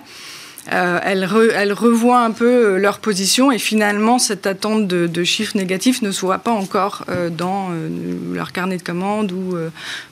euh, 0.73 1.01
elles, 1.03 1.25
re, 1.25 1.51
elles, 1.55 1.73
revoient 1.73 2.21
un 2.21 2.33
peu 2.33 2.75
euh, 2.75 2.77
leur 2.77 2.99
position 2.99 3.51
et 3.51 3.59
finalement 3.59 4.19
cette 4.19 4.47
attente 4.47 4.87
de, 4.87 5.25
chiffres 5.25 5.57
négatifs 5.57 6.03
ne 6.03 6.13
se 6.13 6.21
voit 6.21 6.39
pas 6.39 6.51
encore 6.51 7.05
euh, 7.09 7.31
dans 7.31 7.71
euh, 7.71 7.89
leur 8.35 8.53
carnet 8.53 8.77
de 8.77 8.83
commandes 8.83 9.33
ou, 9.33 9.57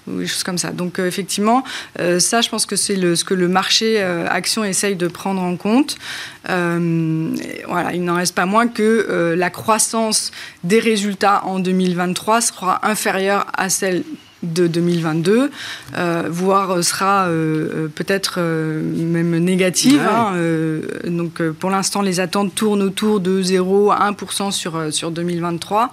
ou, 0.06 0.18
des 0.18 0.26
choses 0.26 0.42
comme 0.42 0.58
ça. 0.58 0.70
Donc 0.70 0.98
effectivement, 0.98 1.64
ça 1.96 2.40
je 2.40 2.48
pense 2.48 2.66
que 2.66 2.76
c'est 2.76 2.96
ce 3.14 3.24
que 3.24 3.34
le 3.34 3.48
marché 3.48 4.00
action 4.02 4.64
essaye 4.64 4.96
de 4.96 5.08
prendre 5.08 5.40
en 5.40 5.56
compte. 5.56 5.96
voilà, 6.44 7.92
il 7.94 8.04
n'en 8.04 8.16
reste 8.16 8.34
pas 8.34 8.46
moins 8.46 8.68
que 8.68 9.34
la 9.36 9.50
croissance 9.50 10.30
des 10.64 10.80
résultats 10.80 11.44
en 11.44 11.58
2023 11.58 12.40
sera 12.40 12.86
inférieure 12.86 13.46
à 13.56 13.68
celle 13.68 14.02
de 14.42 14.66
2022, 14.66 15.50
euh, 15.96 16.22
voire 16.30 16.82
sera 16.84 17.26
euh, 17.26 17.88
peut-être 17.94 18.36
euh, 18.38 18.82
même 18.82 19.36
négative. 19.38 20.00
Ouais. 20.00 20.08
Hein, 20.08 20.32
euh, 20.34 20.82
donc 21.06 21.42
pour 21.42 21.70
l'instant, 21.70 22.02
les 22.02 22.20
attentes 22.20 22.54
tournent 22.54 22.82
autour 22.82 23.20
de 23.20 23.42
0 23.42 23.90
à 23.90 24.10
1% 24.10 24.50
sur, 24.52 24.92
sur 24.92 25.10
2023. 25.10 25.90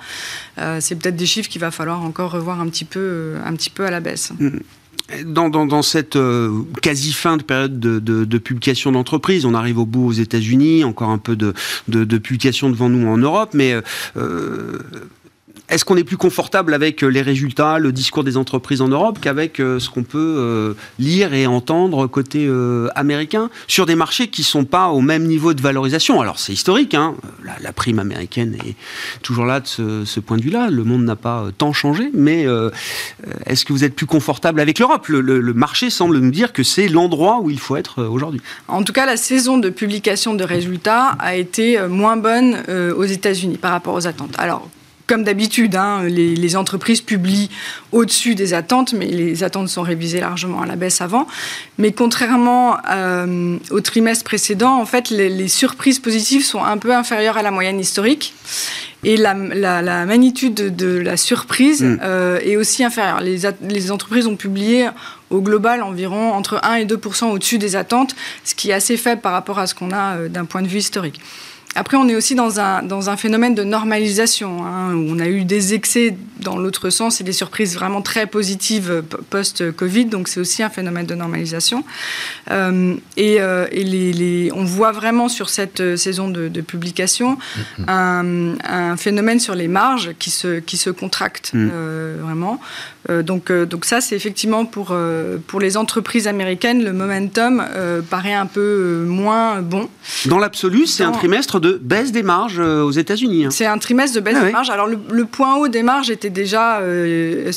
C'est 0.80 0.96
peut-être 0.96 1.16
des 1.16 1.26
chiffres 1.26 1.50
qu'il 1.50 1.62
va 1.62 1.72
falloir 1.72 2.02
encore 2.02 2.32
revoir 2.32 2.62
un 2.62 2.68
petit 2.68 2.86
peu, 2.86 3.36
un 3.46 3.54
petit 3.54 3.70
peu 3.70 3.86
à 3.86 3.92
la 3.92 4.00
baisse. 4.00 4.32
Mmh. 4.40 4.60
dans, 5.26 5.82
cette 5.82 6.16
euh, 6.16 6.64
quasi 6.82 7.14
fin 7.14 7.38
de 7.38 7.44
période 7.44 7.80
de, 7.80 8.38
publication 8.38 8.92
d'entreprise, 8.92 9.46
on 9.46 9.54
arrive 9.54 9.80
au 9.80 9.86
bout 9.86 10.08
aux 10.08 10.14
États-Unis, 10.14 10.84
encore 10.84 11.10
un 11.10 11.18
peu 11.18 11.36
de, 11.36 12.18
publication 12.18 12.70
devant 12.70 12.90
nous 12.90 13.08
en 13.08 13.18
Europe, 13.18 13.52
mais 13.54 13.76
euh, 14.18 14.80
est-ce 15.70 15.84
qu'on 15.84 15.98
est 15.98 16.04
plus 16.04 16.18
confortable 16.18 16.74
avec 16.74 17.04
euh, 17.04 17.08
les 17.08 17.22
résultats, 17.22 17.80
le 17.80 17.92
discours 17.92 18.24
des 18.24 18.38
entreprises 18.38 18.82
en 18.82 18.88
Europe 18.88 19.18
qu'avec 19.20 19.60
euh, 19.60 19.80
ce 19.80 19.90
qu'on 19.90 20.04
peut 20.04 20.36
euh, 20.38 20.74
lire 21.00 21.34
et 21.34 21.48
entendre 21.48 22.06
côté 22.08 22.48
américain 22.96 23.50
sur 23.68 23.86
des 23.86 23.96
marchés 23.96 24.28
qui 24.28 24.42
ne 24.42 24.46
sont 24.46 24.66
pas 24.66 24.90
au 24.90 25.02
même 25.02 25.24
niveau 25.24 25.54
de 25.54 25.62
valorisation? 25.62 26.22
Alors 26.22 26.40
c'est 26.40 26.54
historique, 26.54 26.94
hein. 26.94 27.16
la, 27.62 27.74
prime 27.74 28.00
américaine 28.00 28.56
est 28.66 28.76
toujours 29.22 29.46
là 29.46 29.60
de 29.60 29.66
ce, 30.06 30.20
point 30.20 30.38
de 30.38 30.44
vue-là. 30.44 30.70
Le 30.70 30.84
monde 30.84 31.04
n'a 31.04 31.16
pas 31.16 31.46
tant 31.58 31.74
changé, 31.74 32.10
mais 32.14 32.46
est-ce 33.46 33.66
que 33.66 33.74
vous 33.74 33.84
êtes 33.84 33.96
plus 33.96 34.06
confortable 34.06 34.60
avec 34.60 34.80
l'Europe? 34.80 35.08
Le, 35.08 35.54
marché 35.54 35.90
semble 35.90 36.20
nous 36.20 36.32
dire 36.32 36.54
que 36.54 36.64
c'est 36.64 36.88
l'endroit 36.88 37.40
où 37.42 37.50
il 37.50 37.60
faut 37.60 37.76
être 37.76 38.04
aujourd'hui. 38.04 38.42
En 38.68 38.84
tout 38.84 38.94
cas, 38.94 39.06
la 39.06 39.18
saison 39.18 39.58
de 39.58 39.70
publication 39.70 40.34
de 40.34 40.44
résultats 40.44 41.16
a 41.20 41.36
été 41.36 41.80
moins 41.88 42.18
bonne 42.18 42.64
aux 42.98 43.06
États-Unis 43.06 43.58
par 43.58 43.72
rapport 43.72 43.96
aux 43.96 44.08
attentes. 44.08 44.36
Alors 44.38 44.70
comme 45.08 45.24
d'habitude, 45.24 45.76
hein, 45.76 46.04
les, 46.04 46.56
entreprises 46.56 47.02
publient 47.02 47.50
au-dessus 47.92 48.34
des 48.36 48.54
attentes, 48.54 48.94
mais 48.94 49.06
les 49.06 49.44
attentes 49.44 49.70
sont 49.70 49.82
révisées 49.82 50.20
largement 50.20 50.62
à 50.62 50.66
la 50.66 50.76
baisse 50.76 51.02
avant. 51.02 51.28
Mais 51.78 51.92
contrairement 51.92 52.78
euh, 52.90 53.58
au 53.72 53.82
trimestre 53.82 54.24
précédent, 54.24 54.80
en 54.80 54.86
fait, 54.86 55.10
les, 55.10 55.48
surprises 55.48 56.00
positives 56.00 56.44
sont 56.44 56.64
un 56.64 56.78
peu 56.78 56.94
inférieures 56.94 57.38
à 57.38 57.44
la 57.44 57.52
moyenne 57.52 57.80
historique. 57.80 58.34
Et 59.04 59.18
la, 59.18 59.36
magnitude 59.36 60.76
de, 60.76 60.98
la 60.98 61.18
surprise 61.18 61.84
mm. 61.84 62.00
euh, 62.02 62.40
est 62.40 62.56
aussi 62.56 62.84
inférieure. 62.84 63.22
Les, 63.22 63.42
les, 63.62 63.92
entreprises 63.92 64.26
ont 64.26 64.36
publié 64.36 64.88
au 65.30 65.42
global 65.42 65.84
environ 65.84 66.34
entre 66.34 66.60
1 66.64 66.76
et 66.76 66.86
2% 66.86 67.26
au-dessus 67.26 67.60
des 67.60 67.76
attentes, 67.76 68.16
ce 68.44 68.56
qui 68.56 68.72
est 68.72 68.74
assez 68.74 68.98
faible 68.98 69.22
par 69.22 69.34
rapport 69.34 69.60
à 69.60 69.68
ce 69.68 69.76
qu'on 69.76 69.92
a 69.92 70.16
euh, 70.16 70.30
d'un 70.30 70.46
point 70.46 70.64
de 70.64 70.68
vue 70.68 70.80
historique. 70.80 71.20
Après, 71.76 71.98
on 71.98 72.08
est 72.08 72.16
aussi 72.16 72.36
dans 72.36 72.60
un, 72.60 72.82
dans 72.84 73.10
un 73.10 73.18
phénomène 73.18 73.54
de 73.54 73.64
normalisation, 73.64 74.66
hein, 74.66 74.94
où 74.94 75.08
on 75.10 75.20
a 75.20 75.28
eu 75.28 75.44
des 75.44 75.74
excès 75.74 76.16
dans 76.40 76.58
l'autre 76.58 76.90
sens 76.90 77.20
et 77.20 77.24
des 77.24 77.34
surprises 77.34 77.76
vraiment 77.76 78.02
très 78.02 78.28
positives 78.28 78.90
euh, 78.90 79.02
post-Covid, 79.30 80.06
donc 80.06 80.28
c'est 80.28 80.40
aussi 80.40 80.64
un 80.64 80.70
phénomène 80.70 81.06
de 81.06 81.16
normalisation. 81.16 81.84
Euh, 82.52 82.96
et, 83.18 83.42
euh, 83.42 83.68
et 83.72 83.84
les, 83.84 84.14
les, 84.14 84.52
on 84.54 84.64
voit 84.64 84.92
vraiment 84.92 85.28
sur 85.28 85.50
cette 85.50 85.98
saison 85.98 86.30
de, 86.30 86.48
de 86.48 86.62
publication 86.62 87.38
mm-hmm. 87.38 87.90
un, 87.90 88.56
un, 88.64 88.98
phénomène 88.98 89.40
sur 89.40 89.56
les 89.56 89.68
marges 89.68 90.12
qui 90.18 90.30
se, 90.30 90.60
qui 90.60 90.78
se 90.78 90.90
contractent 90.90 91.52
mm. 91.54 91.70
euh, 91.74 92.18
vraiment. 92.22 92.60
Donc, 93.24 93.52
donc 93.52 93.86
ça, 93.86 94.02
c'est 94.02 94.16
effectivement 94.16 94.66
pour, 94.66 94.96
pour 95.46 95.60
les 95.60 95.78
entreprises 95.78 96.28
américaines, 96.28 96.84
le 96.84 96.92
momentum 96.92 97.64
paraît 98.10 98.34
un 98.34 98.48
peu 98.48 99.06
moins 99.08 99.62
bon. 99.62 99.88
Dans 100.26 100.40
l'absolu, 100.40 100.88
c'est 100.88 101.04
un 101.04 101.12
trimestre 101.12 101.60
de 101.60 101.65
baisse 101.74 102.12
des 102.12 102.24
marges 102.24 102.60
euh, 102.60 102.84
aux 102.84 102.92
États-Unis. 102.92 103.46
Hein. 103.46 103.52
C'est 103.52 103.66
un 103.66 103.78
trimestre 103.78 104.16
de 104.16 104.22
baisse 104.22 104.38
ah 104.40 104.46
des 104.46 104.52
marges. 104.52 104.70
Alors 104.70 104.88
le, 104.88 105.26
point 105.26 105.56
haut 105.58 105.68
des 105.68 105.84
marges 105.84 106.10
était 106.10 106.30
déjà, 106.30 106.80
euh, 106.80 107.52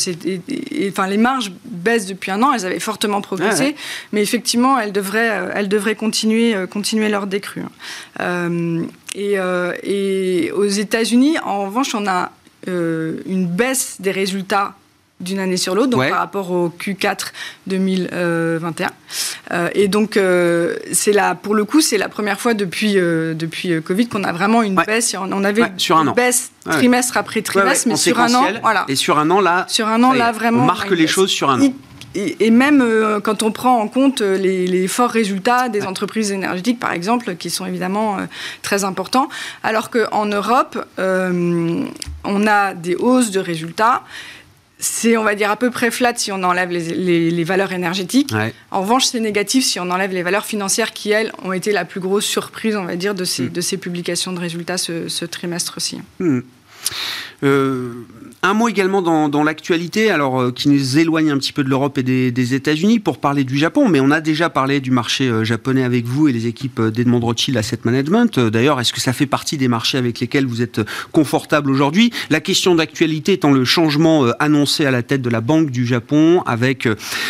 enfin 0.89 1.07
les 1.07 1.17
marges 1.17 1.53
baissent 1.65 2.07
depuis 2.07 2.31
un 2.31 2.43
an. 2.43 2.53
Elles 2.53 2.67
avaient 2.67 2.81
fortement 2.81 3.21
progressé, 3.21 3.75
ah 3.77 3.81
mais 4.13 4.23
effectivement 4.23 4.79
elles 4.79 4.93
devraient, 4.93 5.31
euh, 5.31 5.53
elles 5.55 5.69
devraient 5.69 5.97
continuer, 5.97 6.55
continuer 6.71 7.09
leur 7.09 7.27
décrue. 7.27 7.63
Hein. 8.21 8.83
et, 9.15 9.37
et, 9.83 10.53
aux 10.53 10.67
États-Unis, 10.67 11.39
en 11.45 11.67
revanche, 11.67 11.95
on 11.95 12.07
a 12.07 12.33
une 12.67 13.47
baisse 13.47 13.97
des 14.01 14.11
résultats 14.11 14.75
d'une 15.21 15.41
année 15.41 15.57
sur 15.57 15.75
l'autre, 15.75 15.91
donc 15.91 16.09
par 16.09 16.19
rapport 16.19 16.51
au 16.51 16.69
Q4 16.69 17.33
2021. 17.67 18.91
Euh, 19.51 19.69
et 19.75 19.89
donc, 19.89 20.17
euh, 20.17 20.77
c'est 20.93 21.13
là, 21.13 21.35
pour 21.35 21.55
le 21.55 21.65
coup, 21.65 21.81
c'est 21.81 21.99
la 21.99 22.09
première 22.09 22.41
fois 22.41 22.55
depuis, 22.55 22.99
euh, 22.99 23.35
depuis 23.35 23.81
Covid 23.83 24.09
qu'on 24.09 24.25
a 24.25 24.33
vraiment 24.33 24.63
une 24.63 24.75
baisse. 24.75 25.15
On 25.19 25.45
avait 25.45 25.63
sur 25.77 25.99
une 25.99 26.13
baisse 26.13 26.53
trimestre 26.69 27.17
après 27.17 27.43
trimestre, 27.43 27.89
mais 27.89 27.97
sur 27.97 28.21
un 28.21 28.35
an, 28.35 28.47
voilà. 28.63 28.85
Et 28.89 28.97
sur 28.97 29.19
un 29.19 29.31
an, 29.31 29.41
là, 29.41 29.67
sur 29.69 29.89
un 29.89 30.03
an, 30.03 30.13
là, 30.13 30.33
vraiment, 30.33 30.63
on 30.63 30.67
marque 30.67 30.91
les 30.91 31.07
choses 31.07 31.31
sur 31.31 31.51
un 31.51 31.63
an. 31.63 31.73
Et, 32.15 32.51
même 32.51 32.85
quand 33.23 33.43
on 33.43 33.53
prend 33.53 33.79
en 33.79 33.87
compte 33.87 34.23
les, 34.23 34.89
forts 34.89 35.11
résultats 35.11 35.69
des 35.69 35.85
entreprises 35.85 36.33
énergétiques, 36.33 36.81
par 36.81 36.93
exemple, 36.93 37.37
qui 37.37 37.49
sont 37.49 37.65
évidemment 37.65 38.17
très 38.63 38.85
importants, 38.85 39.29
alors 39.63 39.89
qu'en 39.91 40.27
Europe, 40.27 40.85
on 40.99 42.47
a 42.47 42.75
des 42.75 42.97
hausses 42.97 43.31
de 43.31 43.41
résultats 43.41 44.03
c'est, 44.79 45.17
on 45.17 45.25
va 45.25 45.35
dire, 45.35 45.51
à 45.51 45.57
peu 45.57 45.71
près 45.71 45.91
flat 45.91 46.13
si 46.17 46.31
on 46.31 46.43
enlève 46.43 46.71
les, 46.71 47.45
valeurs 47.45 47.73
énergétiques. 47.73 48.33
En 48.71 48.83
revanche, 48.83 49.07
c'est 49.07 49.21
négatif 49.21 49.65
si 49.65 49.81
on 49.81 49.91
enlève 49.91 50.13
les 50.13 50.23
valeurs 50.23 50.45
financières 50.45 50.93
qui, 50.93 51.11
elles, 51.11 51.33
ont 51.43 51.53
été 51.53 51.73
la 51.73 51.85
plus 51.85 52.01
grosse 52.01 52.25
surprise, 52.25 52.77
on 52.77 52.85
va 52.85 52.97
dire, 52.97 53.15
de 53.15 53.25
ces, 53.25 53.45
hmm. 53.45 53.79
publications 53.79 54.33
de 54.33 54.41
résultats 54.41 54.79
ce, 54.79 55.25
trimestre-ci. 55.25 56.01
Hmm. 56.21 56.41
Euh, 57.45 57.93
un 58.43 58.55
mot 58.55 58.69
également 58.69 59.03
dans, 59.03 59.45
l'actualité, 59.45 60.11
alors 60.11 60.41
euh, 60.41 60.53
qui 60.53 60.69
nous 60.69 60.99
éloigne 60.99 61.31
un 61.31 61.39
petit 61.39 61.53
peu 61.53 61.65
de 61.65 61.69
l'Europe 61.69 61.99
et 61.99 62.03
des, 62.03 62.55
États-Unis 62.55 62.99
pour 62.99 63.19
parler 63.19 63.45
du 63.45 63.59
Japon, 63.59 63.89
mais 63.89 64.01
on 64.01 64.11
a 64.11 64.21
déjà 64.21 64.49
parlé 64.49 64.81
du 64.81 64.91
marché 64.91 65.29
euh, 65.29 65.45
japonais 65.45 65.85
avec 65.85 66.07
vous 66.07 66.29
et 66.29 66.33
les 66.33 66.47
équipes 66.47 66.81
d'Edmond 66.81 67.21
Rothschild 67.21 67.57
Asset 67.57 67.81
Management. 67.85 68.39
D'ailleurs, 68.39 68.81
est-ce 68.81 68.93
que 68.93 69.01
ça 69.01 69.13
fait 69.13 69.27
partie 69.27 69.57
des 69.57 69.69
marchés 69.69 69.99
avec 69.99 70.21
lesquels 70.21 70.47
vous 70.47 70.63
êtes 70.63 70.81
confortable 71.13 71.71
aujourd'hui? 71.71 72.13
La 72.31 72.41
question 72.41 72.75
d'actualité 72.75 73.35
étant 73.35 73.53
le 73.53 73.65
changement 73.65 74.25
annoncé 74.39 74.87
à 74.87 74.91
la 74.91 75.03
tête 75.03 75.23
de 75.23 75.31
la 75.31 75.41
Banque 75.41 75.71
du 75.71 75.87
Japon 75.87 76.43
avec 76.47 76.89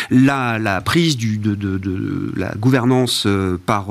la, 0.09 0.81
prise 0.85 1.17
de, 1.17 1.55
de, 1.55 2.33
la 2.35 2.53
gouvernance 2.55 3.27
par 3.65 3.87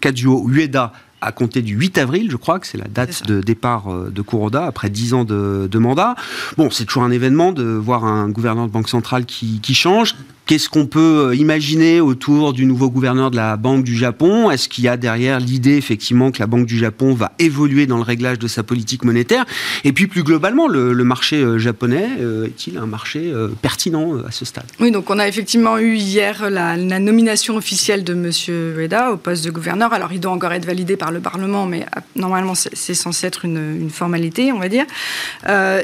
Kazuo 0.00 0.48
Ueda 0.48 0.92
à 1.20 1.32
compter 1.32 1.62
du 1.62 1.74
8 1.74 1.98
avril, 1.98 2.30
je 2.30 2.36
crois 2.36 2.58
que 2.58 2.66
c'est 2.66 2.78
la 2.78 2.88
date 2.88 3.26
de 3.26 3.40
départ 3.40 3.92
euh, 3.92 4.10
de 4.10 4.22
Kuroda 4.22 4.64
après 4.64 4.90
10 4.90 5.14
ans 5.14 5.24
de, 5.24 5.68
de 5.70 5.78
mandat. 5.78 6.14
Bon, 6.56 6.70
c'est 6.70 6.84
toujours 6.84 7.02
un 7.02 7.10
événement 7.10 7.52
de 7.52 7.64
voir 7.64 8.04
un 8.04 8.28
gouverneur 8.28 8.66
de 8.66 8.72
banque 8.72 8.88
centrale 8.88 9.26
qui, 9.26 9.60
qui 9.60 9.74
change. 9.74 10.14
Qu'est-ce 10.48 10.70
qu'on 10.70 10.86
peut 10.86 11.26
euh, 11.28 11.34
imaginer 11.34 12.00
autour 12.00 12.54
du 12.54 12.64
nouveau 12.64 12.88
gouverneur 12.88 13.30
de 13.30 13.36
la 13.36 13.58
Banque 13.58 13.84
du 13.84 13.94
Japon? 13.94 14.50
Est-ce 14.50 14.70
qu'il 14.70 14.82
y 14.82 14.88
a 14.88 14.96
derrière 14.96 15.40
l'idée 15.40 15.76
effectivement 15.76 16.30
que 16.30 16.38
la 16.38 16.46
Banque 16.46 16.64
du 16.64 16.78
Japon 16.78 17.12
va 17.12 17.32
évoluer 17.38 17.86
dans 17.86 17.98
le 17.98 18.02
réglage 18.02 18.38
de 18.38 18.48
sa 18.48 18.62
politique 18.62 19.04
monétaire? 19.04 19.44
Et 19.84 19.92
puis 19.92 20.06
plus 20.06 20.22
globalement, 20.22 20.66
le, 20.66 20.94
marché 21.04 21.36
euh, 21.36 21.58
japonais 21.58 22.08
euh, 22.20 22.46
est-il 22.46 22.78
un 22.78 22.86
marché 22.86 23.30
pertinent 23.60 24.24
à 24.26 24.30
ce 24.30 24.46
stade? 24.46 24.64
Oui, 24.80 24.90
donc 24.90 25.10
on 25.10 25.18
a 25.18 25.28
effectivement 25.28 25.76
eu 25.76 25.96
hier 25.96 26.48
la, 26.48 26.78
nomination 26.78 27.56
officielle 27.56 28.02
de 28.02 28.14
M. 28.14 28.30
Ueda 28.78 29.12
au 29.12 29.18
poste 29.18 29.44
de 29.44 29.50
gouverneur. 29.50 29.92
Alors 29.92 30.14
il 30.14 30.20
doit 30.20 30.32
encore 30.32 30.54
être 30.54 30.64
validé 30.64 30.96
par 30.96 31.12
le 31.12 31.20
Parlement, 31.20 31.66
mais 31.66 31.84
normalement 32.16 32.54
c'est 32.54 32.94
censé 32.94 33.26
être 33.26 33.44
une, 33.44 33.90
formalité, 33.90 34.50
on 34.52 34.58
va 34.58 34.70
dire. 34.70 34.86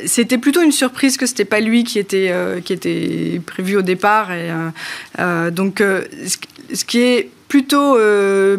c'était 0.06 0.38
plutôt 0.38 0.62
une 0.62 0.72
surprise 0.72 1.18
que 1.18 1.26
ce 1.26 1.32
n'était 1.32 1.44
pas 1.44 1.60
lui 1.60 1.84
qui 1.84 1.98
était, 1.98 2.32
qui 2.64 2.72
était 2.72 3.42
prévu 3.44 3.76
au 3.76 3.82
départ. 3.82 4.30
Donc, 5.50 5.80
euh, 5.80 6.04
ce 6.72 6.84
qui 6.84 7.00
est 7.00 7.30
plutôt 7.48 7.96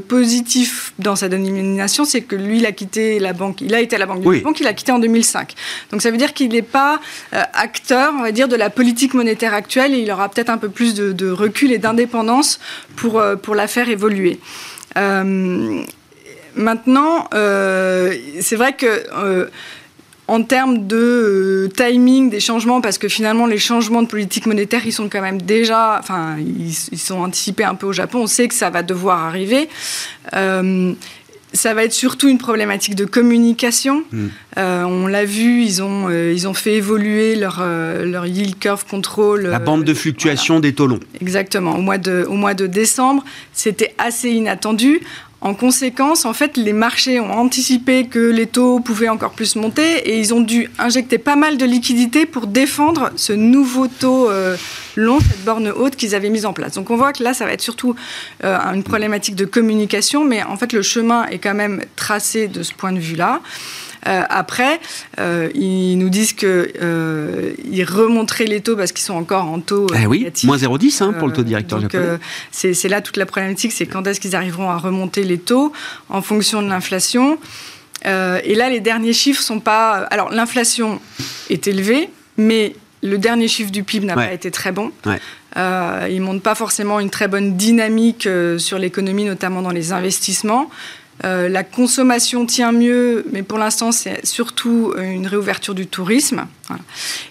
positif 0.08 0.94
dans 1.00 1.16
sa 1.18 1.28
nomination, 1.28 2.06
c'est 2.06 2.22
que 2.22 2.36
lui, 2.36 2.60
il 2.60 2.66
a 2.66 2.72
quitté 2.72 3.20
la 3.20 3.34
banque. 3.34 3.60
Il 3.60 3.76
a 3.76 3.82
été 3.82 3.98
à 3.98 4.00
la 4.00 4.06
banque 4.06 4.22
du 4.22 4.38
Japon, 4.38 4.54
qu'il 4.54 4.68
a 4.68 4.74
quitté 4.74 4.94
en 4.94 5.00
2005. 5.00 5.54
Donc 5.92 6.02
ça 6.02 6.12
veut 6.12 6.18
dire 6.18 6.34
qu'il 6.34 6.50
n'est 6.54 6.62
pas 6.62 7.02
acteur, 7.32 8.14
on 8.18 8.22
va 8.22 8.32
dire, 8.32 8.48
de 8.48 8.56
la 8.56 8.70
politique 8.70 9.14
monétaire 9.14 9.54
actuelle 9.54 9.94
et 9.94 10.00
il 10.00 10.10
aura 10.12 10.30
peut-être 10.30 10.50
un 10.50 10.58
peu 10.58 10.70
plus 10.70 10.96
de, 10.96 11.30
recul 11.30 11.74
et 11.74 11.78
d'indépendance 11.78 12.60
pour, 12.96 13.22
pour 13.42 13.56
la 13.56 13.68
faire 13.68 13.90
évoluer. 13.90 14.40
maintenant, 16.56 17.28
c'est 17.32 18.56
vrai 18.56 18.74
que 18.74 19.50
en 20.28 20.44
termes 20.44 20.88
de 20.88 20.96
euh, 20.96 21.70
timing 21.76 22.30
des 22.30 22.40
changements, 22.40 22.82
parce 22.82 22.98
que 22.98 23.08
finalement 23.08 23.46
les 23.46 23.60
changements 23.60 24.02
de 24.02 24.08
politique 24.08 24.46
monétaire, 24.46 24.82
ils 24.86 24.92
sont 24.92 25.10
quand 25.10 25.22
même 25.22 25.42
déjà, 25.42 25.98
enfin, 26.00 26.38
ils, 26.40 26.74
sont 26.74 27.20
anticipés 27.20 27.64
un 27.64 27.76
peu 27.76 27.86
au 27.86 27.94
Japon. 27.94 28.24
On 28.24 28.28
sait 28.28 28.48
que 28.48 28.56
ça 28.56 28.70
va 28.70 28.82
devoir 28.82 29.24
arriver. 29.24 29.70
Euh, 30.34 30.94
ça 31.54 31.74
va 31.74 31.86
être 31.86 31.94
surtout 31.94 32.28
une 32.28 32.40
problématique 32.40 32.96
de 32.96 33.06
communication. 33.06 34.04
Hmm. 34.12 34.28
Euh, 34.58 34.84
on 34.84 35.08
l'a 35.08 35.24
vu, 35.24 35.64
ils 35.64 35.82
ont, 35.82 36.10
ils 36.10 36.48
ont 36.50 36.54
fait 36.54 36.74
évoluer 36.74 37.36
leur, 37.36 37.64
leur 37.64 38.26
yield 38.26 38.60
curve 38.60 38.86
control. 38.86 39.44
La 39.44 39.60
bande 39.60 39.86
de 39.86 39.94
fluctuation 39.94 40.60
des 40.60 40.74
taux 40.74 40.88
longs. 40.88 41.00
Exactement. 41.22 41.78
Au 41.78 41.82
mois 41.82 41.98
de, 41.98 42.26
au 42.28 42.34
mois 42.34 42.56
de 42.56 42.68
décembre, 42.68 43.24
c'était 43.54 43.94
assez 44.00 44.32
inattendu. 44.32 45.00
En 45.46 45.54
conséquence, 45.54 46.26
en 46.26 46.34
fait, 46.34 46.58
les 46.58 46.74
marchés 46.74 47.20
ont 47.20 47.32
anticipé 47.32 48.08
que 48.08 48.18
les 48.18 48.48
taux 48.48 48.80
pouvaient 48.80 49.10
encore 49.10 49.34
plus 49.34 49.56
monter 49.56 49.98
et 50.10 50.18
ils 50.18 50.34
ont 50.34 50.42
dû 50.42 50.72
injecter 50.80 51.20
pas 51.20 51.36
mal 51.36 51.58
de 51.58 51.66
liquidités 51.66 52.26
pour 52.26 52.48
défendre 52.48 53.12
ce 53.16 53.32
nouveau 53.32 53.86
taux 53.88 54.28
euh, 54.28 54.58
long, 54.96 55.20
cette 55.20 55.46
borne 55.46 55.68
haute 55.68 55.98
qu'ils 55.98 56.16
avaient 56.16 56.32
mise 56.32 56.48
en 56.48 56.54
place. 56.54 56.74
Donc 56.74 56.90
on 56.90 56.98
voit 56.98 57.14
que 57.14 57.22
là, 57.22 57.36
ça 57.36 57.46
va 57.46 57.52
être 57.52 57.62
surtout 57.62 57.96
euh, 58.44 58.58
une 58.74 58.82
problématique 58.82 59.36
de 59.36 59.46
communication, 59.46 60.26
mais 60.26 60.42
en 60.42 60.58
fait, 60.58 60.74
le 60.74 60.82
chemin 60.82 61.28
est 61.28 61.38
quand 61.38 61.54
même 61.54 61.84
tracé 61.96 62.48
de 62.48 62.64
ce 62.64 62.74
point 62.74 62.92
de 62.92 63.00
vue-là. 63.00 63.40
Après, 64.06 64.80
ils 65.18 65.98
nous 65.98 66.10
disent 66.10 66.34
qu'ils 66.34 67.86
remonteraient 67.88 68.46
les 68.46 68.62
taux 68.62 68.76
parce 68.76 68.92
qu'ils 68.92 69.04
sont 69.04 69.16
encore 69.16 69.46
en 69.46 69.60
taux 69.60 69.88
eh 70.00 70.06
oui, 70.06 70.28
moins 70.44 70.58
0,10 70.58 71.04
hein, 71.04 71.14
pour 71.14 71.28
le 71.28 71.34
taux 71.34 71.44
directeur 71.44 71.82
japonais. 71.82 72.20
c'est 72.52 72.90
là 72.90 73.02
toute 73.02 73.18
la 73.18 73.26
problématique, 73.26 73.72
c'est 73.72 73.86
quand 73.86 74.06
est-ce 74.08 74.20
qu'ils 74.20 74.36
arriveront 74.36 74.70
à 74.70 74.78
remonter 74.78 75.24
les 75.24 75.38
taux 75.38 75.74
en 76.10 76.22
fonction 76.22 76.62
de 76.62 76.70
l'inflation. 76.70 77.38
et 78.04 78.56
là, 78.56 78.70
les 78.70 78.80
derniers 78.80 79.14
chiffres 79.14 79.42
sont 79.42 79.60
pas. 79.60 80.08
Alors, 80.12 80.32
l'inflation 80.32 81.00
est 81.50 81.68
élevée, 81.68 82.10
mais 82.38 82.76
le 83.06 83.18
dernier 83.18 83.48
chiffre 83.48 83.72
du 83.72 83.84
PIB 83.84 84.06
n'a 84.06 84.16
pas 84.16 84.34
été 84.34 84.52
très 84.52 84.72
bon. 84.72 84.92
Euh, 85.58 86.08
il 86.10 86.20
ne 86.20 86.26
montre 86.26 86.42
pas 86.42 86.56
forcément 86.56 87.00
une 87.00 87.10
très 87.10 87.30
bonne 87.30 87.56
dynamique 87.56 88.28
euh, 88.28 88.58
sur 88.58 88.78
l'économie, 88.78 89.24
notamment 89.24 89.62
dans 89.62 89.72
les 89.72 89.94
investissements. 89.94 90.70
Euh, 91.24 91.48
la 91.48 91.64
consommation 91.64 92.46
tient 92.46 92.72
mieux, 92.72 93.26
mais 93.32 93.42
pour 93.42 93.58
l'instant, 93.58 93.92
c'est 93.92 94.26
surtout 94.26 94.94
une 94.98 95.28
réouverture 95.28 95.74
du 95.74 95.88
tourisme. 95.88 96.46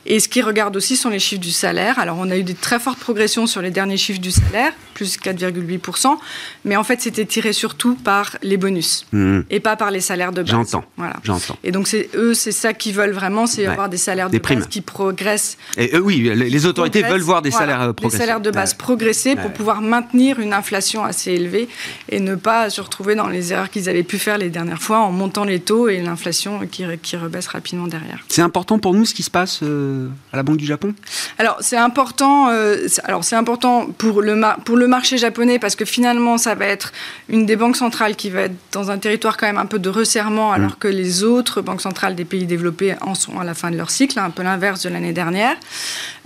Et 0.06 0.20
ce 0.20 0.28
qui 0.28 0.42
regarde 0.42 0.76
aussi 0.76 0.96
sont 0.96 1.10
les 1.10 1.18
chiffres 1.18 1.40
du 1.40 1.50
salaire. 1.50 1.98
Alors, 1.98 2.16
on 2.18 2.30
a 2.30 2.36
eu 2.36 2.42
des 2.42 2.54
très 2.54 2.78
fortes 2.78 2.98
progressions 2.98 3.46
sur 3.46 3.62
les 3.62 3.70
derniers 3.70 3.96
chiffres 3.96 4.20
du 4.20 4.30
salaire, 4.30 4.72
plus 4.94 5.18
4,8%, 5.18 6.16
mais 6.64 6.76
en 6.76 6.84
fait, 6.84 7.00
c'était 7.00 7.24
tiré 7.24 7.52
surtout 7.52 7.94
par 7.94 8.36
les 8.42 8.56
bonus 8.56 9.06
mmh. 9.12 9.40
et 9.50 9.60
pas 9.60 9.76
par 9.76 9.90
les 9.90 10.00
salaires 10.00 10.32
de 10.32 10.42
base. 10.42 10.50
J'entends. 10.50 10.84
Voilà. 10.96 11.16
J'entends. 11.24 11.56
Et 11.64 11.72
donc, 11.72 11.88
c'est 11.88 12.10
eux, 12.14 12.34
c'est 12.34 12.52
ça 12.52 12.72
qu'ils 12.72 12.94
veulent 12.94 13.12
vraiment, 13.12 13.46
c'est 13.46 13.66
avoir 13.66 13.88
des 13.88 13.96
salaires 13.96 14.30
de 14.30 14.38
base 14.38 14.66
qui 14.68 14.80
progressent. 14.80 15.56
Et 15.76 15.98
oui, 15.98 16.30
les 16.34 16.66
autorités 16.66 17.02
veulent 17.02 17.20
voir 17.20 17.42
des 17.42 17.50
salaires 17.50 17.94
progresser. 17.94 18.18
Des 18.18 18.24
salaires 18.24 18.40
de 18.40 18.50
base 18.50 18.74
progresser 18.74 19.36
pour 19.36 19.52
pouvoir 19.52 19.82
maintenir 19.82 20.38
une 20.40 20.52
inflation 20.52 21.04
assez 21.04 21.32
élevée 21.32 21.68
et 22.08 22.20
ne 22.20 22.34
pas 22.34 22.70
se 22.70 22.80
retrouver 22.80 23.14
dans 23.14 23.28
les 23.28 23.52
erreurs 23.52 23.70
qu'ils 23.70 23.88
avaient 23.88 24.02
pu 24.02 24.18
faire 24.18 24.38
les 24.38 24.50
dernières 24.50 24.82
fois 24.82 24.98
en 24.98 25.12
montant 25.12 25.44
les 25.44 25.60
taux 25.60 25.88
et 25.88 26.00
l'inflation 26.00 26.60
qui, 26.66 26.84
qui 27.02 27.16
rebaisse 27.16 27.48
rapidement 27.48 27.86
derrière. 27.86 28.24
C'est 28.28 28.42
important 28.42 28.78
pour 28.78 28.94
nous 28.94 29.04
ce 29.04 29.14
qui 29.14 29.23
se 29.24 29.30
passe 29.30 29.60
euh, 29.62 30.08
à 30.32 30.36
la 30.36 30.42
Banque 30.42 30.58
du 30.58 30.66
Japon? 30.66 30.94
Alors 31.38 31.56
c'est 31.60 31.76
important. 31.76 32.50
Euh, 32.50 32.86
alors 33.04 33.24
c'est 33.24 33.36
important 33.36 33.86
pour 33.86 34.22
le 34.22 34.40
pour 34.64 34.76
le 34.76 34.86
marché 34.86 35.18
japonais 35.18 35.58
parce 35.58 35.76
que 35.76 35.84
finalement 35.84 36.38
ça 36.38 36.54
va 36.54 36.66
être 36.66 36.92
une 37.28 37.46
des 37.46 37.56
banques 37.56 37.76
centrales 37.76 38.16
qui 38.16 38.30
va 38.30 38.42
être 38.42 38.54
dans 38.72 38.90
un 38.90 38.98
territoire 38.98 39.36
quand 39.36 39.46
même 39.46 39.58
un 39.58 39.66
peu 39.66 39.78
de 39.78 39.88
resserrement 39.88 40.52
alors 40.52 40.72
mm. 40.72 40.76
que 40.78 40.88
les 40.88 41.24
autres 41.24 41.62
banques 41.62 41.80
centrales 41.80 42.14
des 42.14 42.24
pays 42.24 42.46
développés 42.46 42.94
en 43.00 43.14
sont 43.14 43.38
à 43.38 43.44
la 43.44 43.54
fin 43.54 43.70
de 43.70 43.76
leur 43.76 43.90
cycle, 43.90 44.18
un 44.18 44.30
peu 44.30 44.42
l'inverse 44.42 44.82
de 44.82 44.88
l'année 44.90 45.12
dernière. 45.12 45.56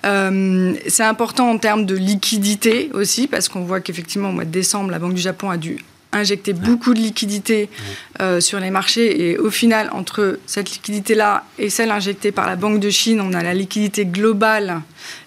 Euh, 0.05 0.75
c'est 0.87 1.05
important 1.05 1.51
en 1.51 1.59
termes 1.59 1.87
de 1.87 1.95
liquidité 1.95 2.91
aussi, 2.95 3.27
parce 3.27 3.49
qu'on 3.49 3.65
voit 3.65 3.81
qu'effectivement, 3.81 4.31
au 4.31 4.33
mois 4.33 4.45
de 4.45 4.51
décembre, 4.51 4.91
la 4.91 4.99
Banque 4.99 5.15
du 5.15 5.21
Japon 5.21 5.51
a 5.51 5.57
dû 5.57 5.79
injecter 6.13 6.53
beaucoup 6.53 6.95
de 6.95 7.01
liquidités 7.01 7.69
euh, 8.21 8.41
sur 8.41 8.61
les 8.61 8.71
marchés. 8.71 9.29
Et 9.31 9.39
au 9.39 9.51
final, 9.51 9.91
entre 9.93 10.39
cette 10.47 10.71
liquidité-là 10.71 11.45
et 11.59 11.71
celle 11.71 11.91
injectée 11.91 12.33
par 12.33 12.47
la 12.47 12.57
Banque 12.57 12.81
de 12.81 12.91
Chine, 12.91 13.21
on 13.21 13.33
a 13.35 13.43
la 13.43 13.55
liquidité 13.55 14.07
globale 14.07 14.81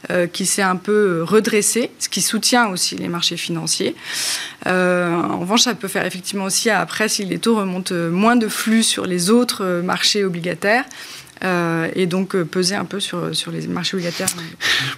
euh, 0.09 0.27
qui 0.27 0.45
s'est 0.45 0.61
un 0.61 0.75
peu 0.75 1.23
redressée, 1.23 1.91
ce 1.99 2.09
qui 2.09 2.21
soutient 2.21 2.67
aussi 2.67 2.95
les 2.95 3.07
marchés 3.07 3.37
financiers. 3.37 3.95
Euh, 4.67 5.13
en 5.13 5.39
revanche, 5.39 5.61
ça 5.61 5.75
peut 5.75 5.87
faire 5.87 6.05
effectivement 6.05 6.45
aussi, 6.45 6.69
après, 6.69 7.09
si 7.09 7.25
les 7.25 7.37
taux 7.37 7.55
remontent 7.55 7.95
moins 7.95 8.35
de 8.35 8.47
flux 8.47 8.83
sur 8.83 9.05
les 9.05 9.29
autres 9.29 9.81
marchés 9.83 10.23
obligataires, 10.23 10.85
euh, 11.43 11.87
et 11.95 12.05
donc 12.05 12.35
euh, 12.35 12.45
peser 12.45 12.75
un 12.75 12.85
peu 12.85 12.99
sur, 12.99 13.35
sur 13.35 13.51
les 13.51 13.65
marchés 13.67 13.95
obligataires. 13.95 14.27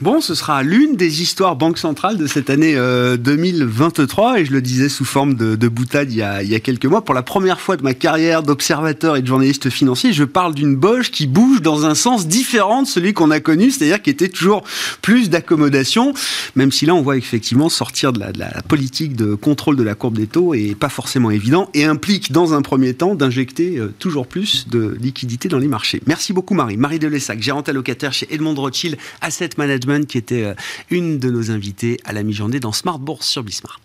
Bon, 0.02 0.20
ce 0.20 0.36
sera 0.36 0.62
l'une 0.62 0.98
des 0.98 1.22
histoires 1.22 1.56
Banque 1.56 1.78
Centrale 1.78 2.18
de 2.18 2.28
cette 2.28 2.50
année 2.50 2.76
2023, 2.76 4.34
euh, 4.34 4.36
et 4.36 4.46
je 4.46 4.52
le 4.52 4.62
disais 4.62 4.90
sous 4.90 5.06
forme 5.06 5.36
de, 5.36 5.56
de 5.56 5.68
boutade 5.70 6.12
il 6.12 6.18
y, 6.18 6.22
a, 6.22 6.44
il 6.44 6.50
y, 6.50 6.56
a, 6.56 6.60
quelques 6.60 6.86
mois. 6.86 7.06
Pour 7.06 7.16
la 7.16 7.24
première 7.24 7.62
fois 7.62 7.78
de 7.78 7.84
ma 7.84 7.94
carrière 7.94 8.44
d'observateur 8.44 9.16
et 9.16 9.22
de 9.22 9.28
journaliste 9.28 9.70
financier, 9.70 10.12
je 10.12 10.26
parle 10.26 10.54
d'une 10.54 10.76
boge 10.76 11.12
qui 11.12 11.28
bouge 11.28 11.62
dans 11.62 11.86
un 11.86 11.96
sens 11.96 12.28
différent 12.28 12.84
de 12.84 12.88
celui 12.88 13.14
qu'on 13.14 13.32
a 13.32 13.40
connu, 13.40 13.72
c'est-à-dire 13.72 14.02
qui 14.02 14.10
était 14.10 14.30
toujours 14.30 14.64
plus 15.02 15.30
d'accommodation, 15.30 16.14
même 16.56 16.74
si 16.74 16.86
là 16.86 16.94
on 16.94 17.02
voit 17.02 17.16
effectivement 17.16 17.70
sortir 17.70 18.12
de 18.12 18.20
la, 18.20 18.34
de 18.34 18.40
la, 18.40 18.62
politique 18.68 19.16
de 19.16 19.36
contrôle 19.36 19.78
de 19.78 19.84
la 19.84 19.96
courbe 19.96 20.18
des 20.18 20.28
taux 20.28 20.54
et 20.54 20.76
pas 20.76 20.90
forcément 20.90 21.32
évident, 21.32 21.70
et 21.74 21.86
implique 21.86 22.34
dans 22.34 22.54
un 22.54 22.62
premier 22.62 22.94
temps 22.94 23.16
d'injecter 23.16 23.80
toujours 24.00 24.28
plus 24.28 24.68
de 24.68 24.98
liquidités 25.00 25.48
dans 25.48 25.60
les 25.60 25.68
marchés. 25.68 26.02
Merci 26.06 26.33
beaucoup 26.34 26.54
Marie. 26.54 26.78
Marie 26.78 27.00
Delessac, 27.00 27.42
gérante 27.42 27.70
allocataire 27.70 28.14
chez 28.14 28.28
Edmond 28.34 28.56
Rothschild 28.56 28.98
Asset 29.22 29.52
Management, 29.58 30.08
qui 30.08 30.18
était 30.18 30.44
euh, 30.44 30.54
une 30.90 31.20
de 31.20 31.30
nos 31.30 31.52
invitées 31.52 32.00
à 32.04 32.14
la 32.14 32.24
mi-journée 32.24 32.60
dans 32.60 32.74
Smart 32.74 33.00
Bourse 33.00 33.28
sur 33.28 33.44
Bismart. 33.44 33.80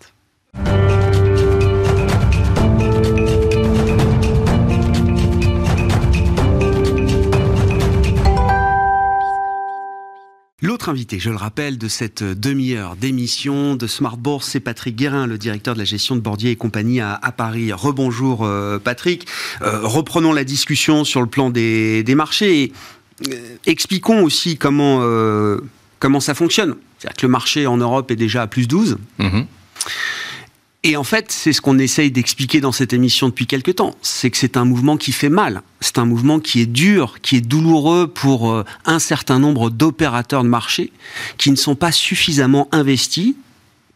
L'autre 10.61 10.89
invité, 10.89 11.19
je 11.19 11.29
le 11.29 11.37
rappelle, 11.37 11.77
de 11.77 11.87
cette 11.87 12.21
demi-heure 12.21 12.97
d'émission 12.97 13.75
de 13.75 13.87
Smart 13.87 14.17
Bourse, 14.17 14.49
c'est 14.49 14.59
Patrick 14.59 14.97
Guérin, 14.97 15.25
le 15.25 15.37
directeur 15.37 15.73
de 15.73 15.79
la 15.79 15.85
gestion 15.85 16.17
de 16.17 16.19
Bordier 16.19 16.51
et 16.51 16.55
compagnie 16.57 16.99
à, 16.99 17.17
Paris. 17.35 17.71
Rebonjour 17.71 18.43
euh, 18.43 18.77
Patrick. 18.77 19.25
Euh, 19.61 19.79
reprenons 19.83 20.33
la 20.33 20.43
discussion 20.43 21.05
sur 21.05 21.21
le 21.21 21.27
plan 21.27 21.49
des, 21.49 22.03
marchés 22.13 22.63
et 22.63 22.73
euh, 23.29 23.55
expliquons 23.65 24.21
aussi 24.21 24.57
comment, 24.57 25.01
comment 25.99 26.19
ça 26.19 26.33
fonctionne. 26.33 26.75
C'est-à-dire 26.97 27.15
que 27.15 27.25
le 27.25 27.31
marché 27.31 27.65
en 27.65 27.77
Europe 27.77 28.11
est 28.11 28.17
déjà 28.17 28.41
à 28.41 28.47
plus 28.47 28.67
12. 28.67 28.97
Et 30.83 30.95
en 30.95 31.03
fait, 31.03 31.25
c'est 31.29 31.51
ce 31.51 31.59
qu'on 31.59 31.77
essaye 31.77 32.09
d'expliquer 32.09 32.61
dans 32.61 32.71
cette 32.71 32.93
émission 32.93 33.27
depuis 33.27 33.47
quelques 33.47 33.75
temps. 33.75 33.95
C'est 34.01 34.29
que 34.29 34.37
c'est 34.37 34.55
un 34.55 34.63
mouvement 34.63 34.95
qui 34.95 35.11
fait 35.11 35.29
mal. 35.29 35.61
C'est 35.81 35.97
un 35.97 36.05
mouvement 36.05 36.39
qui 36.39 36.61
est 36.61 36.65
dur, 36.65 37.17
qui 37.21 37.35
est 37.35 37.41
douloureux 37.41 38.07
pour 38.07 38.49
euh, 38.49 38.63
un 38.85 38.99
certain 38.99 39.39
nombre 39.39 39.69
d'opérateurs 39.69 40.43
de 40.43 40.47
marché 40.47 40.93
qui 41.37 41.51
ne 41.51 41.57
sont 41.57 41.75
pas 41.75 41.91
suffisamment 41.91 42.69
investis, 42.71 43.35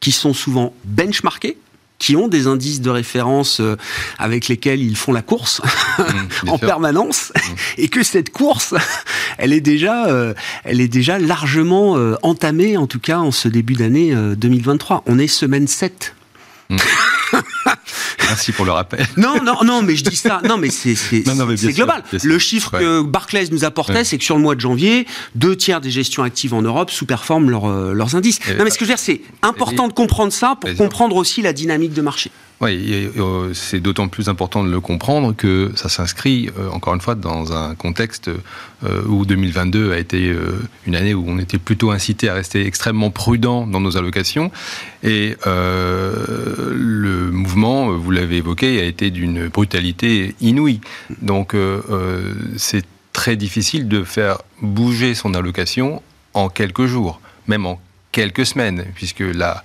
qui 0.02 0.12
sont 0.12 0.34
souvent 0.34 0.74
benchmarkés, 0.84 1.58
qui 2.00 2.18
ont 2.18 2.28
des 2.28 2.48
indices 2.48 2.82
de 2.82 2.90
référence 2.90 3.62
euh, 3.62 3.78
avec 4.20 4.50
lesquels 4.50 4.82
ils 4.82 4.98
font 4.98 5.14
la 5.14 5.22
course 5.22 5.62
mmh, 6.00 6.50
en 6.50 6.58
permanence, 6.58 7.32
mmh. 7.34 7.40
et 7.78 7.88
que 7.88 8.04
cette 8.04 8.30
course, 8.30 8.76
elle 9.38 9.54
est 9.54 9.62
déjà, 9.62 10.08
euh, 10.08 10.34
elle 10.66 10.82
est 10.82 10.90
déjà 10.90 11.18
largement 11.18 11.94
entamée, 12.24 12.76
en 12.76 12.88
tout 12.88 13.00
cas 13.00 13.20
en 13.20 13.32
ce 13.32 13.48
début 13.48 13.76
d'année 13.76 14.14
2023. 14.36 15.04
On 15.06 15.18
est 15.18 15.28
semaine 15.28 15.68
7 15.68 16.14
Mm. 16.74 17.38
Merci 18.20 18.52
pour 18.52 18.66
le 18.66 18.72
rappel. 18.72 19.06
Non, 19.18 19.44
non, 19.44 19.64
non, 19.64 19.82
mais 19.82 19.96
je 19.96 20.04
dis 20.04 20.16
ça. 20.16 20.42
Non, 20.48 20.58
mais 20.58 20.70
c'est 20.70 20.96
global. 21.74 22.04
le 22.24 22.40
chiffre 22.40 22.72
que 22.72 23.02
Barclays 23.02 23.48
nous 23.52 23.64
apportait, 23.64 24.04
c'est 24.04 24.18
que 24.18 24.24
sur 24.24 24.36
le 24.36 24.42
mois 24.42 24.56
de 24.56 24.62
janvier, 24.62 25.06
deux 25.36 25.56
tiers 25.56 25.82
des 25.82 25.92
gestions 25.92 26.24
actives 26.24 26.54
en 26.54 26.62
Europe 26.62 26.92
sous-performent 26.92 27.50
euh, 27.50 27.94
leurs 27.94 28.16
indices. 28.16 28.40
non, 28.58 28.64
mais 28.64 28.70
ce 28.70 28.78
que 28.78 28.86
je 28.86 28.90
veux 28.92 28.96
dire, 28.96 29.00
c'est 29.04 29.22
important 29.42 29.88
de 29.88 29.94
comprendre 29.94 30.34
ça 30.34 30.56
pour 30.60 30.74
comprendre 30.76 31.16
aussi 31.16 31.42
la 31.42 31.54
dynamique 31.54 31.94
de 31.94 32.02
marché. 32.02 32.32
Oui, 32.64 33.12
euh, 33.18 33.54
c'est 33.54 33.82
d'autant 33.82 34.08
plus 34.08 34.30
important 34.30 34.64
de 34.64 34.72
le 34.72 34.80
comprendre 34.80 35.36
que 35.36 35.74
ça 35.76 35.90
s'inscrit, 35.90 36.50
euh, 36.58 36.70
encore 36.70 36.94
une 36.94 37.02
fois, 37.02 37.14
dans 37.14 37.52
un 37.52 37.76
contexte 37.76 38.30
euh, 38.30 39.04
où 39.06 39.26
2022 39.26 39.92
a 39.92 39.98
été 39.98 40.34
une 40.88 40.96
année 40.96 41.14
où 41.14 41.26
on 41.28 41.40
était 41.40 41.58
plutôt 41.58 41.92
incité 41.92 42.30
à 42.30 42.34
rester 42.34 42.66
extrêmement 42.66 43.12
prudent 43.12 43.68
dans 43.68 43.82
nos 43.82 43.98
allocations. 43.98 44.50
Et 45.04 45.36
le 45.46 47.32
mouvement, 47.32 47.92
vous 47.92 48.12
l'avez 48.12 48.38
évoqué, 48.38 48.80
a 48.80 48.86
été 48.86 49.12
d'une 49.12 49.50
brutalité 49.50 50.34
inouïe. 50.40 50.80
Donc 51.22 51.56
c'est 52.56 52.86
très 53.12 53.36
difficile 53.36 53.90
de 53.90 54.06
faire 54.06 54.38
bouger 54.62 55.16
son 55.16 55.34
allocation 55.34 56.02
en 56.34 56.48
quelques 56.48 56.86
jours, 56.86 57.20
même 57.48 57.66
en 57.66 57.82
quelques 58.14 58.46
semaines, 58.46 58.86
puisque 58.96 59.20
la 59.22 59.64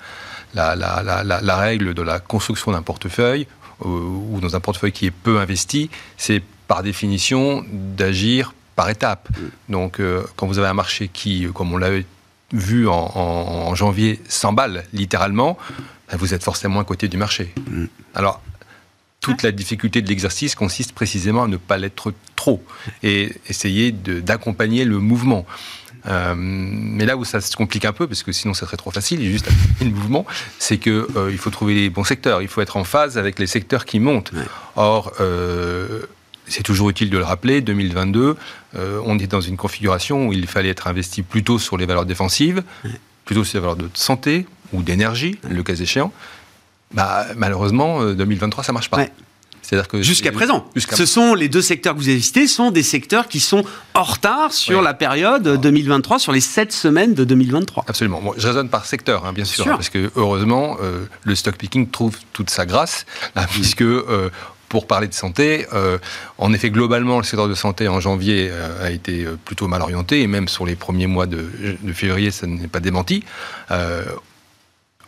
la, 0.54 1.56
règle 1.56 1.94
de 1.94 2.02
la 2.02 2.20
construction 2.20 2.72
d'un 2.72 2.82
portefeuille 2.82 3.46
euh, 3.84 3.88
ou 3.88 4.40
dans 4.40 4.56
un 4.56 4.60
portefeuille 4.60 4.92
qui 4.92 5.06
est 5.06 5.10
peu 5.10 5.38
investi, 5.38 5.90
c'est 6.16 6.42
par 6.66 6.82
définition 6.82 7.64
d'agir 7.72 8.54
par 8.76 8.88
étapes. 8.90 9.28
Mm. 9.30 9.72
Donc, 9.72 10.00
euh, 10.00 10.22
quand 10.36 10.46
vous 10.46 10.58
avez 10.58 10.68
un 10.68 10.74
marché 10.74 11.08
qui, 11.12 11.46
comme 11.54 11.72
on 11.72 11.78
l'avait 11.78 12.06
vu 12.52 12.88
en, 12.88 13.74
janvier, 13.74 14.20
s'emballe 14.28 14.84
littéralement, 14.92 15.58
ben, 16.10 16.16
vous 16.16 16.32
êtes 16.32 16.42
forcément 16.42 16.80
à 16.80 16.84
côté 16.84 17.08
du 17.08 17.16
marché. 17.16 17.52
Mm. 17.70 17.84
Alors, 18.14 18.40
toute 19.20 19.42
la 19.42 19.52
difficulté 19.52 20.00
de 20.00 20.08
l'exercice 20.08 20.54
consiste 20.54 20.92
précisément 20.92 21.42
à 21.42 21.48
ne 21.48 21.56
pas 21.56 21.76
l'être 21.76 22.14
trop 22.36 22.62
et 23.02 23.34
essayer 23.48 23.92
d'accompagner 23.92 24.84
le 24.84 24.98
mouvement. 24.98 25.44
Euh, 26.08 26.34
mais 26.36 27.04
là 27.04 27.16
où 27.16 27.24
ça 27.24 27.40
se 27.40 27.54
complique 27.56 27.84
un 27.84 27.92
peu, 27.92 28.06
parce 28.06 28.22
que 28.22 28.32
sinon 28.32 28.54
ça 28.54 28.66
serait 28.66 28.76
trop 28.76 28.90
facile, 28.90 29.22
juste 29.22 29.48
le 29.80 29.90
mouvement, 29.90 30.26
c'est 30.58 30.78
qu'il 30.78 30.92
euh, 30.92 31.36
faut 31.36 31.50
trouver 31.50 31.74
les 31.74 31.90
bons 31.90 32.04
secteurs. 32.04 32.42
Il 32.42 32.48
faut 32.48 32.60
être 32.60 32.76
en 32.76 32.84
phase 32.84 33.18
avec 33.18 33.38
les 33.38 33.46
secteurs 33.46 33.84
qui 33.84 34.00
montent. 34.00 34.32
Or, 34.76 35.12
euh, 35.20 36.02
c'est 36.46 36.62
toujours 36.62 36.88
utile 36.88 37.10
de 37.10 37.18
le 37.18 37.24
rappeler, 37.24 37.60
2022, 37.60 38.36
on 38.74 39.18
est 39.18 39.26
dans 39.26 39.42
une 39.42 39.58
configuration 39.58 40.28
où 40.28 40.32
il 40.32 40.46
fallait 40.46 40.70
être 40.70 40.86
investi 40.86 41.22
plutôt 41.22 41.58
sur 41.58 41.76
les 41.76 41.84
valeurs 41.84 42.06
défensives, 42.06 42.62
plutôt 43.26 43.44
sur 43.44 43.58
les 43.58 43.60
valeurs 43.60 43.76
de 43.76 43.90
santé 43.92 44.46
ou 44.72 44.82
d'énergie, 44.82 45.38
le 45.48 45.62
cas 45.62 45.74
échéant. 45.74 46.10
Bah, 46.94 47.26
malheureusement, 47.36 48.02
2023, 48.02 48.64
ça 48.64 48.72
marche 48.72 48.88
pas. 48.88 49.04
C'est-à-dire 49.68 49.88
que 49.88 50.00
jusqu'à 50.00 50.32
présent, 50.32 50.64
ce 50.76 51.04
sont 51.04 51.34
les 51.34 51.50
deux 51.50 51.60
secteurs 51.60 51.94
que 51.94 51.98
vous 51.98 52.08
avez 52.08 52.20
cités, 52.20 52.46
sont 52.46 52.70
des 52.70 52.82
secteurs 52.82 53.28
qui 53.28 53.38
sont 53.38 53.64
en 53.92 54.02
retard 54.02 54.50
sur 54.50 54.80
la 54.80 54.94
période 54.94 55.60
2023, 55.60 56.18
sur 56.18 56.32
les 56.32 56.40
sept 56.40 56.72
semaines 56.72 57.12
de 57.12 57.22
2023. 57.24 57.84
Absolument. 57.86 58.22
je 58.38 58.46
raisonne 58.46 58.70
par 58.70 58.86
secteur, 58.86 59.26
hein, 59.26 59.34
bien 59.34 59.44
sûr, 59.44 59.66
parce 59.66 59.90
que 59.90 60.10
heureusement, 60.16 60.78
euh, 60.80 61.04
le 61.24 61.34
stock 61.34 61.54
picking 61.56 61.90
trouve 61.90 62.16
toute 62.32 62.48
sa 62.48 62.64
grâce, 62.64 63.04
puisque 63.50 63.82
euh, 63.82 64.30
pour 64.70 64.86
parler 64.86 65.06
de 65.06 65.12
santé, 65.12 65.66
euh, 65.74 65.98
en 66.38 66.54
effet, 66.54 66.70
globalement, 66.70 67.18
le 67.18 67.24
secteur 67.24 67.46
de 67.46 67.54
santé 67.54 67.88
en 67.88 68.00
janvier 68.00 68.50
a 68.82 68.90
été 68.90 69.26
plutôt 69.44 69.68
mal 69.68 69.82
orienté, 69.82 70.22
et 70.22 70.26
même 70.26 70.48
sur 70.48 70.64
les 70.64 70.76
premiers 70.76 71.06
mois 71.06 71.26
de, 71.26 71.44
de 71.82 71.92
février, 71.92 72.30
ça 72.30 72.46
n'est 72.46 72.68
pas 72.68 72.80
démenti 72.80 73.22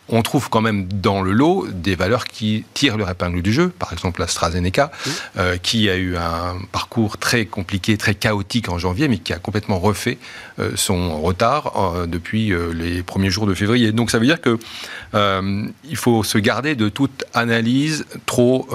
on 0.09 0.21
trouve 0.21 0.49
quand 0.49 0.61
même 0.61 0.87
dans 0.87 1.21
le 1.21 1.31
lot 1.31 1.67
des 1.71 1.95
valeurs 1.95 2.25
qui 2.25 2.65
tirent 2.73 2.97
leur 2.97 3.09
épingle 3.09 3.41
du 3.41 3.53
jeu. 3.53 3.69
Par 3.69 3.93
exemple, 3.93 4.21
AstraZeneca, 4.21 4.91
euh, 5.37 5.57
qui 5.57 5.89
a 5.89 5.95
eu 5.95 6.17
un 6.17 6.57
parcours 6.71 7.17
très 7.17 7.45
compliqué, 7.45 7.97
très 7.97 8.13
chaotique 8.13 8.69
en 8.69 8.77
janvier, 8.77 9.07
mais 9.07 9.19
qui 9.19 9.33
a 9.33 9.39
complètement 9.39 9.79
refait 9.79 10.17
euh, 10.59 10.71
son 10.75 11.21
retard 11.21 11.95
euh, 11.95 12.07
depuis 12.07 12.53
les 12.73 13.03
premiers 13.03 13.29
jours 13.29 13.45
de 13.45 13.53
février. 13.53 13.91
Donc 13.91 14.11
ça 14.11 14.19
veut 14.19 14.25
dire 14.25 14.41
que 14.41 14.57
il 15.13 15.95
faut 15.95 16.23
se 16.23 16.37
garder 16.37 16.75
de 16.75 16.89
toute 16.89 17.23
analyse 17.33 18.05
trop 18.25 18.67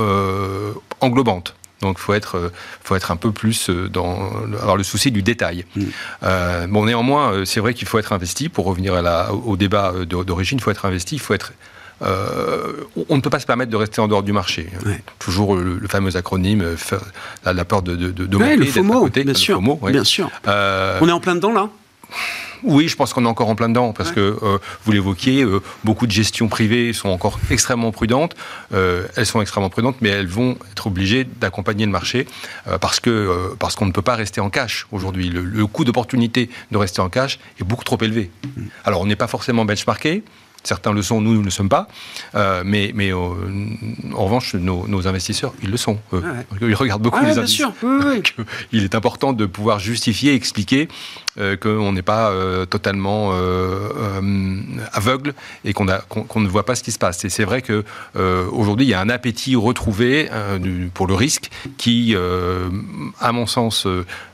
englobante. 1.01 1.55
Donc, 1.83 1.99
faut 1.99 2.15
être, 2.15 2.37
euh, 2.37 2.53
faut 2.83 2.97
être 2.97 3.11
un 3.11 3.17
peu 3.17 3.33
plus 3.33 3.69
euh, 3.69 3.89
dans 3.89 4.33
avoir 4.55 4.77
le 4.77 4.83
souci 4.83 5.11
du 5.11 5.23
détail. 5.23 5.65
Mm. 5.77 5.83
Euh, 6.23 6.67
bon, 6.67 6.87
néanmoins, 6.87 7.45
c'est 7.45 7.61
vrai 7.61 7.75
qu'il 7.75 7.87
faut 7.87 7.99
être 7.99 8.13
investi. 8.13 8.49
Pour 8.49 8.65
revenir 8.65 8.95
à 8.95 9.03
la, 9.03 9.33
au 9.33 9.57
débat 9.57 9.93
d'origine, 10.07 10.59
il 10.59 10.63
faut 10.63 10.71
être 10.71 10.87
investi. 10.87 11.17
Il 11.17 11.21
faut 11.21 11.35
être 11.35 11.53
on 12.03 13.17
ne 13.17 13.23
peut 13.23 13.31
pas 13.31 13.41
se 13.41 13.47
permettre 13.47 13.71
de 13.71 13.77
rester 13.77 14.03
en 14.03 14.09
dehors 14.09 14.23
du 14.23 14.33
marché. 14.33 14.69
Toujours 15.19 15.57
le, 15.57 15.81
fameux 15.89 16.15
acronyme, 16.15 16.77
la, 17.45 17.65
peur 17.65 17.81
de, 17.81 17.97
de, 17.97 18.11
de, 18.11 18.37
le 18.37 18.67
FOMO, 18.67 19.09
bien, 19.09 19.33
sûr, 19.33 19.63
bien 19.63 20.05
sûr. 20.05 20.31
on 20.47 21.09
est 21.09 21.13
en 21.13 21.21
plein 21.21 21.37
dedans 21.37 21.53
là? 21.53 21.71
Oui, 22.67 22.89
je 22.89 22.97
pense 22.97 23.13
qu'on 23.13 23.25
est 23.25 23.29
encore 23.29 23.49
en 23.49 23.55
plein 23.55 23.69
dedans, 23.69 23.93
parce 23.93 24.11
que 24.11 24.39
euh, 24.43 24.59
vous 24.85 24.93
l'évoquiez, 24.93 25.43
euh, 25.43 25.63
beaucoup 25.85 26.07
de 26.07 26.13
gestions 26.13 26.49
privées 26.49 26.93
sont 26.93 27.09
encore 27.09 27.39
extrêmement 27.51 27.93
prudentes. 27.93 28.35
Euh, 28.75 29.07
elles 29.17 29.27
sont 29.27 29.41
extrêmement 29.41 29.71
prudentes, 29.71 29.97
mais 30.01 30.09
elles 30.09 30.27
vont 30.27 30.59
être 30.73 30.89
obligées 30.89 31.25
d'accompagner 31.25 31.87
le 31.87 31.93
marché 31.93 32.27
parce 32.81 33.01
que 33.01 33.55
parce 33.59 33.77
qu'on 33.77 33.87
ne 33.87 33.93
peut 33.93 34.03
pas 34.03 34.17
rester 34.17 34.41
en 34.41 34.51
cash 34.51 34.87
aujourd'hui. 34.91 35.29
Le, 35.29 35.43
le 35.43 35.67
coût 35.67 35.85
d'opportunité 35.85 36.51
de 36.71 36.77
rester 36.77 37.01
en 37.01 37.09
cash 37.09 37.39
est 37.61 37.65
beaucoup 37.65 37.85
trop 37.85 37.99
élevé. 38.01 38.31
Mm. 38.45 38.63
Alors, 38.85 39.01
on 39.01 39.07
n'est 39.07 39.17
pas 39.17 39.29
forcément 39.29 39.65
benchmarké. 39.65 40.25
Certains 40.67 40.93
le 40.93 41.01
sont, 41.01 41.21
nous, 41.21 41.33
nous 41.33 41.41
ne 41.41 41.45
le 41.45 41.51
sommes 41.51 41.69
pas. 41.69 41.87
Euh, 42.35 42.65
mais 42.67 42.91
mais 42.93 43.13
euh, 43.13 43.17
en 44.13 44.25
revanche, 44.25 44.57
nos, 44.57 45.07
investisseurs, 45.07 45.55
ils 45.63 45.71
le 45.71 45.77
sont. 45.77 46.01
Ah 46.13 46.17
ils 46.61 46.75
regardent 46.75 47.03
beaucoup 47.03 47.25
les 47.25 47.39
investisseurs. 47.39 47.73
il 48.73 48.83
est 48.83 48.97
important 48.97 49.33
de 49.33 49.47
pouvoir 49.47 49.79
justifier, 49.79 50.35
expliquer 50.35 50.89
euh, 51.39 51.57
qu'on 51.57 51.93
n'est 51.93 52.03
pas 52.03 52.33
totalement 52.69 53.31
aveugle 54.93 55.35
et 55.65 55.73
qu'on 55.73 55.87
qu'on 56.09 56.41
ne 56.41 56.49
voit 56.49 56.67
pas 56.67 56.75
ce 56.75 56.83
qui 56.83 56.91
se 56.91 56.99
passe. 56.99 57.25
Et 57.25 57.29
c'est 57.29 57.45
vrai 57.45 57.63
que 57.63 57.85
aujourd'hui, 58.51 58.87
il 58.87 58.91
y 58.91 58.95
a 58.95 59.01
un 59.01 59.09
appétit 59.09 59.55
retrouvé 59.55 60.29
pour 60.95 61.07
le 61.07 61.15
risque 61.15 61.49
qui, 61.79 62.17
à 63.21 63.33
mon 63.33 63.47
sens, 63.47 63.87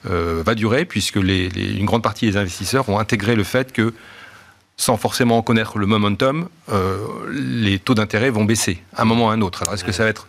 va 0.04 0.54
durer 0.54 0.86
puisque 0.86 1.16
une 1.16 1.84
grande 1.84 2.02
partie 2.02 2.24
des 2.24 2.38
investisseurs 2.38 2.88
ont 2.88 2.98
intégré 2.98 3.34
le 3.34 3.44
fait 3.44 3.72
que 3.72 3.92
sans 4.76 4.96
forcément 4.96 5.42
connaître 5.42 5.78
le 5.78 5.86
momentum, 5.86 6.48
euh, 6.70 6.96
les 7.30 7.78
taux 7.78 7.94
d'intérêt 7.94 8.30
vont 8.30 8.44
baisser 8.44 8.82
à 8.96 9.02
un 9.02 9.04
moment 9.04 9.26
ou 9.26 9.28
à 9.28 9.32
un 9.32 9.40
autre. 9.40 9.62
Alors 9.62 9.74
est-ce 9.74 9.84
que 9.84 9.92
ça 9.92 10.04
va 10.04 10.08
être 10.08 10.26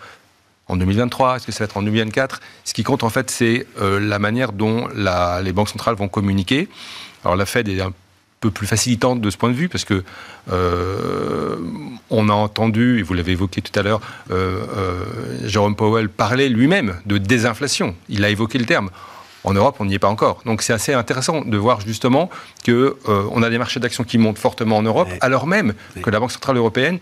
en 0.67 0.75
2023 0.77 1.37
Est-ce 1.37 1.45
que 1.45 1.51
ça 1.51 1.59
va 1.59 1.65
être 1.65 1.77
en 1.77 1.83
2024 1.83 2.39
Ce 2.63 2.73
qui 2.73 2.83
compte 2.83 3.03
en 3.03 3.09
fait, 3.09 3.31
c'est 3.31 3.65
euh, 3.81 3.99
la 3.99 4.19
manière 4.19 4.51
dont 4.51 4.87
les 4.95 5.53
banques 5.53 5.69
centrales 5.69 5.95
vont 5.95 6.07
communiquer. 6.07 6.67
Alors 7.23 7.35
la 7.35 7.45
Fed 7.45 7.69
est 7.69 7.81
un 7.81 7.93
peu 8.41 8.51
plus 8.51 8.67
facilitante 8.67 9.21
de 9.21 9.29
ce 9.29 9.37
point 9.37 9.49
de 9.49 9.55
vue 9.55 9.69
parce 9.69 9.85
que 9.85 10.03
euh, 10.51 11.55
on 12.09 12.27
a 12.29 12.33
entendu, 12.33 12.99
et 12.99 13.01
vous 13.01 13.13
l'avez 13.13 13.31
évoqué 13.31 13.61
tout 13.61 13.77
à 13.79 13.83
l'heure, 13.83 14.01
Jérôme 15.45 15.75
Powell 15.75 16.09
parler 16.09 16.49
lui-même 16.49 16.99
de 17.05 17.17
désinflation. 17.17 17.95
Il 18.09 18.25
a 18.25 18.29
évoqué 18.29 18.57
le 18.59 18.65
terme. 18.65 18.89
En 19.43 19.53
Europe, 19.53 19.75
on 19.79 19.85
n'y 19.85 19.95
est 19.95 19.99
pas 19.99 20.07
encore. 20.07 20.41
Donc 20.45 20.61
c'est 20.61 20.73
assez 20.73 20.93
intéressant 20.93 21.41
de 21.41 21.57
voir 21.57 21.81
justement 21.81 22.29
que 22.63 22.97
euh, 23.07 23.23
on 23.31 23.43
a 23.43 23.49
des 23.49 23.57
marchés 23.57 23.79
d'actions 23.79 24.03
qui 24.03 24.17
montent 24.17 24.37
fortement 24.37 24.77
en 24.77 24.83
Europe, 24.83 25.09
alors 25.21 25.47
même 25.47 25.73
que 26.01 26.09
la 26.09 26.19
Banque 26.19 26.31
centrale 26.31 26.57
européenne 26.57 26.99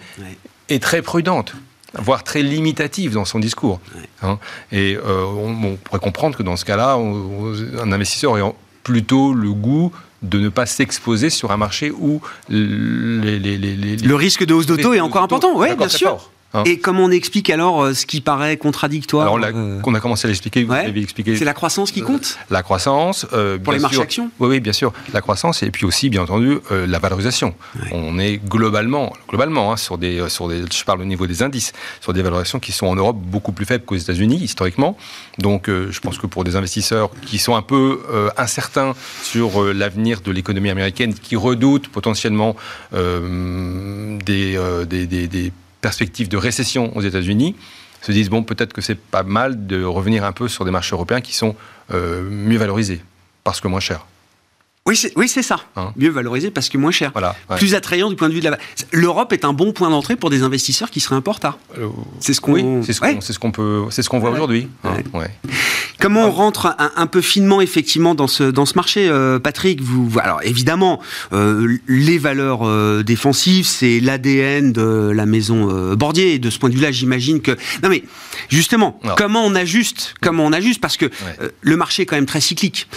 est 0.70 0.82
très 0.82 1.02
prudente 1.02 1.54
voire 1.94 2.24
très 2.24 2.42
limitative 2.42 3.14
dans 3.14 3.26
son 3.26 3.40
discours. 3.40 3.80
Hein. 4.22 4.40
Et 4.72 4.96
euh, 4.96 5.26
on, 5.26 5.76
pourrait 5.76 6.00
comprendre 6.00 6.38
que 6.38 6.44
dans 6.44 6.56
ce 6.56 6.66
cas-là, 6.66 6.96
un 6.96 7.92
investisseur 7.92 8.38
ayant 8.38 8.56
plutôt 8.84 9.34
le 9.34 9.52
goût 9.52 9.92
de 10.22 10.40
ne 10.40 10.50
pas 10.50 10.66
s'exposer 10.66 11.30
sur 11.30 11.52
un 11.52 11.58
marché 11.58 11.92
où 11.92 12.22
le 12.50 14.14
risque 14.14 14.46
de 14.46 14.54
hausse 14.54 14.68
d'auto 14.68 14.94
est 14.94 15.00
encore 15.00 15.24
important. 15.24 15.52
Oui, 15.56 15.76
bien 15.76 15.90
sûr. 15.90 16.31
Hein. 16.54 16.64
Et 16.66 16.80
comment 16.80 17.06
on 17.06 17.12
explique 17.12 17.50
alors 17.50 17.82
euh, 17.82 17.94
ce 17.94 18.06
qui 18.06 18.20
paraît 18.20 18.58
contradictoire 18.58 19.24
Alors, 19.24 19.40
euh, 19.42 19.80
on 19.86 19.94
a 19.94 20.00
commencé 20.02 20.28
à 20.28 20.30
l'expliquer, 20.30 20.64
vous 20.64 20.74
avez 20.74 21.02
expliqué. 21.02 21.38
C'est 21.38 21.46
la 21.46 21.54
croissance 21.54 21.92
qui 21.92 22.02
compte 22.02 22.38
euh, 22.40 22.54
La 22.54 22.64
croissance. 22.64 23.26
Pour 23.64 23.74
les 23.74 23.80
marchés 23.80 24.02
actions 24.02 24.30
oui, 24.40 24.50
oui, 24.50 24.60
bien 24.60 24.74
sûr. 24.74 24.92
La 25.14 25.22
croissance 25.22 25.64
et 25.64 25.72
puis 25.72 25.86
aussi, 25.86 26.10
bien 26.10 26.22
entendu, 26.24 26.60
la 26.70 27.00
valorisation. 27.00 27.54
On 27.92 28.20
est 28.20 28.38
globalement, 28.38 29.14
globalement 29.30 29.72
hein, 29.72 29.78
sur, 29.78 29.98
des, 29.98 30.28
sur 30.30 30.48
des. 30.48 30.64
Je 30.72 30.84
parle 30.84 31.02
au 31.02 31.06
niveau 31.06 31.28
des 31.28 31.44
indices, 31.44 31.74
sur 32.02 32.14
des 32.14 32.22
valorisations 32.22 32.60
qui 32.60 32.72
sont 32.72 32.88
en 32.88 32.96
Europe 32.96 33.18
beaucoup 33.18 33.52
plus 33.52 33.66
faibles 33.66 33.86
qu'aux 33.86 33.96
États-Unis, 33.96 34.38
historiquement. 34.42 34.98
Donc, 35.38 35.68
je 35.68 36.00
pense 36.00 36.18
que 36.18 36.28
pour 36.28 36.44
des 36.44 36.56
investisseurs 36.56 37.10
qui 37.26 37.38
sont 37.38 37.56
un 37.56 37.62
peu 37.62 38.02
incertains 38.38 38.94
sur 39.24 39.64
l'avenir 39.74 40.22
de 40.22 40.32
l'économie 40.32 40.70
américaine, 40.70 41.14
qui 41.14 41.36
redoutent 41.36 41.88
potentiellement 41.88 42.56
des, 42.92 44.58
des, 44.88 45.08
des, 45.08 45.28
des 45.28 45.54
perspective 45.82 46.30
de 46.30 46.38
récession 46.38 46.96
aux 46.96 47.02
États-Unis, 47.02 47.56
se 48.02 48.12
disent 48.12 48.30
bon, 48.30 48.44
peut-être 48.44 48.74
que 48.74 48.82
c'est 48.82 48.96
pas 48.96 49.24
mal 49.24 49.68
de 49.68 49.84
revenir 49.84 50.24
un 50.24 50.32
peu 50.32 50.48
sur 50.48 50.66
des 50.66 50.72
marchés 50.72 50.96
européens 50.96 51.22
qui 51.22 51.34
sont 51.34 51.56
euh, 51.94 52.24
mieux 52.30 52.58
valorisés 52.58 53.02
parce 53.44 53.62
que 53.62 53.68
moins 53.68 53.80
chers. 53.80 54.06
Oui, 54.88 54.96
c'est 54.96 55.14
oui, 55.16 55.28
ça. 55.30 55.58
Hein. 55.76 55.94
Mieux 55.96 56.10
valorisé 56.10 56.50
parce 56.50 56.68
que 56.68 56.76
moins 56.76 56.90
cher. 56.90 57.12
Voilà, 57.14 57.36
Plus 57.56 57.76
attrayant 57.76 58.10
du 58.10 58.16
point 58.16 58.30
de 58.30 58.34
vue 58.34 58.40
de 58.40 58.50
la. 58.50 58.58
L'Europe 58.92 59.32
est 59.32 59.46
un 59.46 59.54
bon 59.54 59.74
point 59.74 59.92
d'entrée 59.92 60.16
pour 60.16 60.32
des 60.32 60.42
investisseurs 60.42 60.90
qui 60.90 61.00
seraient 61.00 61.22
euh, 61.22 61.88
c'est 62.20 62.34
ce 62.34 62.42
qu'on. 62.42 62.54
Oui, 62.54 62.66
c'est 62.82 62.94
ce 62.94 63.40
qu'on 63.40 63.52
peut. 63.52 63.84
C'est 63.92 64.02
ce 64.02 64.10
qu'on 64.10 64.18
voit 64.18 64.32
aujourd'hui. 64.32 64.68
Hein, 64.84 64.98
Comment 66.00 66.26
on 66.26 66.32
rentre 66.32 66.76
un, 66.96 67.06
peu 67.06 67.22
finement 67.22 67.62
effectivement 67.62 68.16
dans 68.16 68.26
ce 68.26 68.44
dans 68.44 68.66
ce 68.66 68.74
marché, 68.74 69.08
euh, 69.08 69.38
Patrick? 69.38 69.82
Vous 69.82 70.20
alors 70.20 70.40
évidemment 70.42 71.00
euh, 71.32 71.78
les 71.88 72.18
valeurs 72.18 73.04
défensives, 73.04 73.68
c'est 73.68 74.00
l'ADN 74.00 74.74
de 74.74 75.12
la 75.14 75.28
maison 75.28 75.94
Bordier. 75.94 76.34
Et 76.34 76.40
de 76.40 76.50
ce 76.50 76.58
point 76.58 76.70
de 76.70 76.76
vue-là, 76.76 76.92
j'imagine 76.92 77.40
que 77.42 77.52
non 77.84 77.90
mais 77.90 78.04
justement, 78.50 79.00
comment 79.16 79.46
on 79.46 79.54
ajuste 79.54 80.16
Comment 80.22 80.44
on 80.46 80.54
ajuste? 80.54 80.82
Parce 80.82 80.98
que 80.98 81.12
le 81.62 81.78
marché 81.78 82.02
est 82.02 82.06
quand 82.08 82.16
même 82.16 82.26
très 82.26 82.42
cyclique. 82.42 82.88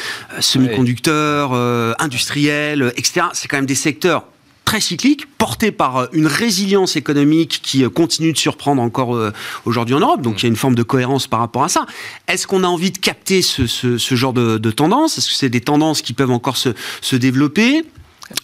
Semi-conducteurs 0.41 1.53
euh, 1.75 1.95
industriels, 1.99 2.93
etc. 2.97 3.27
C'est 3.33 3.49
quand 3.49 3.57
même 3.57 3.67
des 3.67 3.75
secteurs 3.75 4.25
très 4.65 4.81
cycliques, 4.81 5.27
portés 5.37 5.73
par 5.73 5.97
euh, 5.97 6.07
une 6.13 6.27
résilience 6.27 6.97
économique 6.97 7.61
qui 7.63 7.85
euh, 7.85 7.91
continue 7.91 8.33
de 8.33 8.39
surprendre 8.39 8.81
encore 8.81 9.19
aujourd'hui 9.65 9.95
en 9.95 10.01
Europe. 10.01 10.23
Donc 10.23 10.43
il 10.43 10.45
y 10.45 10.47
a 10.47 10.49
une 10.49 10.57
forme 10.57 10.75
de 10.75 10.83
cohérence 10.83 11.27
par 11.27 11.41
rapport 11.41 11.65
à 11.65 11.69
ça. 11.69 11.87
Est-ce 12.29 12.47
qu'on 12.47 12.65
a 12.65 12.69
envie 12.69 12.91
de 12.91 12.99
capter 12.99 13.43
ce, 13.43 14.15
genre 14.15 14.33
de, 14.33 14.59
de 14.59 14.71
tendance? 14.71 15.19
Est-ce 15.19 15.29
que 15.29 15.35
c'est 15.35 15.51
des 15.51 15.61
tendances 15.61 16.01
qui 16.01 16.13
peuvent 16.13 16.31
encore 16.31 16.57
se, 16.57 16.71
se 17.01 17.17
développer? 17.17 17.85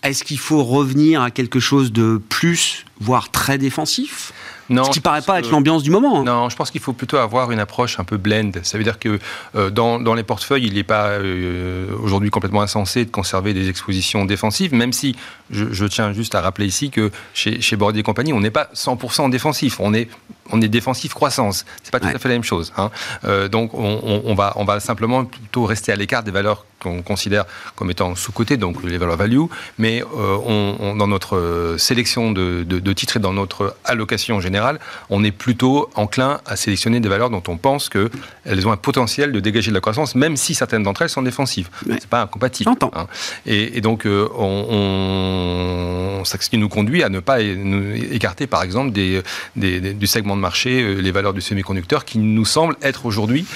Est-ce 0.03 0.25
qu'il 0.25 0.39
faut 0.39 0.63
revenir 0.63 1.23
à 1.23 1.31
quelque 1.31 1.61
chose 1.61 1.93
de 1.93 2.21
plus, 2.29 2.85
voire 3.01 3.31
très 3.31 3.57
défensif? 3.57 4.33
Non, 4.71 4.85
Ce 4.85 4.91
qui 4.91 5.01
paraît 5.01 5.21
pas 5.21 5.41
être 5.41 5.51
l'ambiance 5.51 5.83
du 5.83 5.91
moment. 5.91 6.21
Hein. 6.21 6.25
Non, 6.25 6.49
je 6.49 6.57
pense 6.57 6.71
qu'il 6.71 6.81
faut 6.81 6.93
plutôt 6.93 7.17
avoir 7.17 7.51
une 7.51 7.59
approche 7.59 7.99
un 7.99 8.05
peu 8.05 8.17
blend. 8.17 8.53
Ça 8.63 8.79
veut 8.79 8.85
dire 8.85 9.01
que 9.01 9.19
euh, 9.57 9.69
dans, 9.69 9.99
dans, 9.99 10.15
les 10.15 10.23
portefeuilles, 10.23 10.67
il 10.67 10.75
n'est 10.75 10.85
pas 10.85 11.09
euh, 11.09 11.89
aujourd'hui 12.01 12.31
complètement 12.31 12.63
insensé 12.63 13.05
de 13.05 13.11
conserver 13.11 13.53
des 13.53 13.69
expositions 13.69 14.25
défensives, 14.25 14.73
même 14.73 14.93
si 14.93 15.17
je, 15.51 15.73
je 15.73 15.85
tiens 15.87 16.13
juste 16.13 16.37
à 16.37 16.41
rappeler 16.41 16.67
ici 16.67 16.91
que 16.91 17.11
chez, 17.35 17.61
chez 17.61 17.75
Bordier 17.75 18.01
et 18.01 18.05
compagnie, 18.05 18.33
on 18.33 18.41
n'est 18.41 18.53
pas 18.53 18.69
100% 18.75 19.29
défensif. 19.29 19.81
On 19.81 19.93
est 19.93 20.09
on 20.53 20.61
est 20.61 20.69
défensif 20.69 21.15
croissance. 21.15 21.65
C'est 21.83 21.93
pas 21.93 22.01
tout 22.01 22.09
à 22.09 22.19
fait 22.19 22.29
la 22.29 22.35
même 22.35 22.45
chose. 22.45 22.73
Hein. 22.77 22.91
Euh, 23.25 23.49
donc 23.49 23.75
on, 23.75 24.23
on, 24.25 24.35
va, 24.35 24.53
on 24.57 24.65
va 24.65 24.81
simplement 24.81 25.25
plutôt 25.25 25.65
rester 25.65 25.93
à 25.93 25.97
l'écart 25.97 26.23
des 26.23 26.31
valeurs 26.31 26.65
qu'on 26.81 27.03
considère 27.03 27.45
comme 27.77 27.91
étant 27.91 28.15
sous-cotées, 28.15 28.57
donc 28.57 28.83
les 28.83 28.99
valeurs 28.99 29.17
value. 29.17 29.43
Mais 29.79 30.03
euh, 30.03 30.37
on, 30.45 30.97
dans 30.97 31.07
notre 31.07 31.77
sélection 31.79 32.33
de, 32.33 32.65
de, 32.65 32.79
de, 32.79 32.93
titres 32.93 33.19
et 33.19 33.21
dans 33.21 33.33
notre 33.33 33.77
allocation 33.85 34.41
générale, 34.41 34.81
on 35.09 35.23
est 35.25 35.31
plutôt 35.31 35.91
enclin 35.95 36.41
à 36.47 36.57
sélectionner 36.57 37.01
des 37.01 37.09
valeurs 37.09 37.31
dont 37.31 37.43
on 37.49 37.57
pense 37.57 37.89
qu'elles 37.89 38.67
ont 38.67 38.73
un 38.73 38.77
potentiel 38.77 39.33
de 39.33 39.41
dégager 39.41 39.71
de 39.71 39.75
la 39.75 39.81
croissance, 39.81 40.15
même 40.15 40.37
si 40.37 40.55
certaines 40.55 40.83
d'entre 40.83 41.03
elles 41.03 41.09
sont 41.09 41.23
défensives. 41.23 41.69
C'est 41.87 42.07
pas 42.07 42.23
incompatible. 42.23 42.71
Hein. 42.71 43.07
Et, 43.47 43.79
et, 43.79 43.81
donc 43.81 44.07
euh, 44.07 44.29
on, 44.37 46.23
ce 46.25 46.37
qui 46.37 46.59
nous 46.59 46.69
conduit 46.69 47.03
à 47.03 47.09
ne 47.09 47.21
pas 47.21 47.43
nous 47.43 47.95
écarter, 47.95 48.47
par 48.47 48.63
exemple, 48.63 48.93
des, 48.93 49.23
des, 49.57 49.95
du 49.95 50.07
segment 50.07 50.37
de 50.37 50.41
marché 50.41 50.95
les 50.95 51.13
valeurs 51.13 51.35
du 51.35 51.41
semi-conducteur 51.41 52.05
qui 52.05 52.19
nous 52.19 52.45
semblent 52.45 52.77
être 52.83 53.07
aujourd'hui 53.07 53.47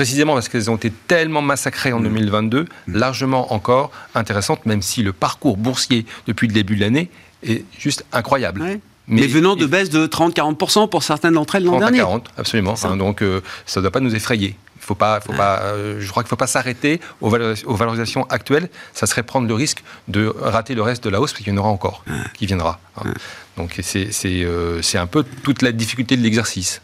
précisément 0.00 0.32
parce 0.32 0.48
qu'elles 0.48 0.70
ont 0.70 0.76
été 0.76 0.90
tellement 1.08 1.42
massacrées 1.42 1.92
en 1.92 2.00
2022, 2.00 2.62
mmh. 2.62 2.96
largement 2.96 3.52
encore 3.52 3.90
intéressantes, 4.14 4.64
même 4.64 4.80
si 4.80 5.02
le 5.02 5.12
parcours 5.12 5.58
boursier 5.58 6.06
depuis 6.26 6.48
le 6.48 6.54
début 6.54 6.74
de 6.74 6.80
l'année 6.80 7.10
est 7.42 7.64
juste 7.78 8.06
incroyable. 8.10 8.80
Mais, 9.08 9.26
venant 9.26 9.56
de 9.56 9.66
baisse 9.66 9.90
de 9.90 10.06
30-40% 10.06 10.88
pour 10.88 11.02
certaines 11.02 11.34
d'entre 11.34 11.56
elles 11.56 11.64
l'an 11.64 11.78
dernier. 11.80 11.98
40, 11.98 12.30
absolument. 12.38 12.76
Hein, 12.84 12.96
donc 12.96 13.20
euh, 13.20 13.42
ça 13.66 13.80
ne 13.80 13.82
doit 13.82 13.90
pas 13.90 14.00
nous 14.00 14.14
effrayer. 14.14 14.56
Faut 14.78 14.94
pas, 14.94 15.20
faut 15.20 15.34
pas, 15.34 15.58
euh, 15.64 15.98
je 16.00 16.08
crois 16.08 16.22
qu'il 16.22 16.28
ne 16.28 16.30
faut 16.30 16.36
pas 16.36 16.46
s'arrêter 16.46 16.98
aux, 17.20 17.28
valorisations 17.28 18.24
actuelles. 18.30 18.70
Ça 18.94 19.06
serait 19.06 19.22
prendre 19.22 19.46
le 19.46 19.54
risque 19.54 19.82
de 20.08 20.34
rater 20.40 20.74
le 20.74 20.80
reste 20.80 21.04
de 21.04 21.10
la 21.10 21.20
hausse, 21.20 21.32
parce 21.32 21.44
qu'il 21.44 21.52
y 21.52 21.54
en 21.54 21.60
aura 21.60 21.68
encore 21.68 22.04
qui 22.38 22.46
viendra. 22.46 22.80
Hein. 22.96 23.12
Donc 23.58 23.78
euh, 23.78 24.78
c'est 24.80 24.98
un 24.98 25.06
peu 25.06 25.24
toute 25.42 25.60
la 25.60 25.72
difficulté 25.72 26.16
de 26.16 26.22
l'exercice. 26.22 26.80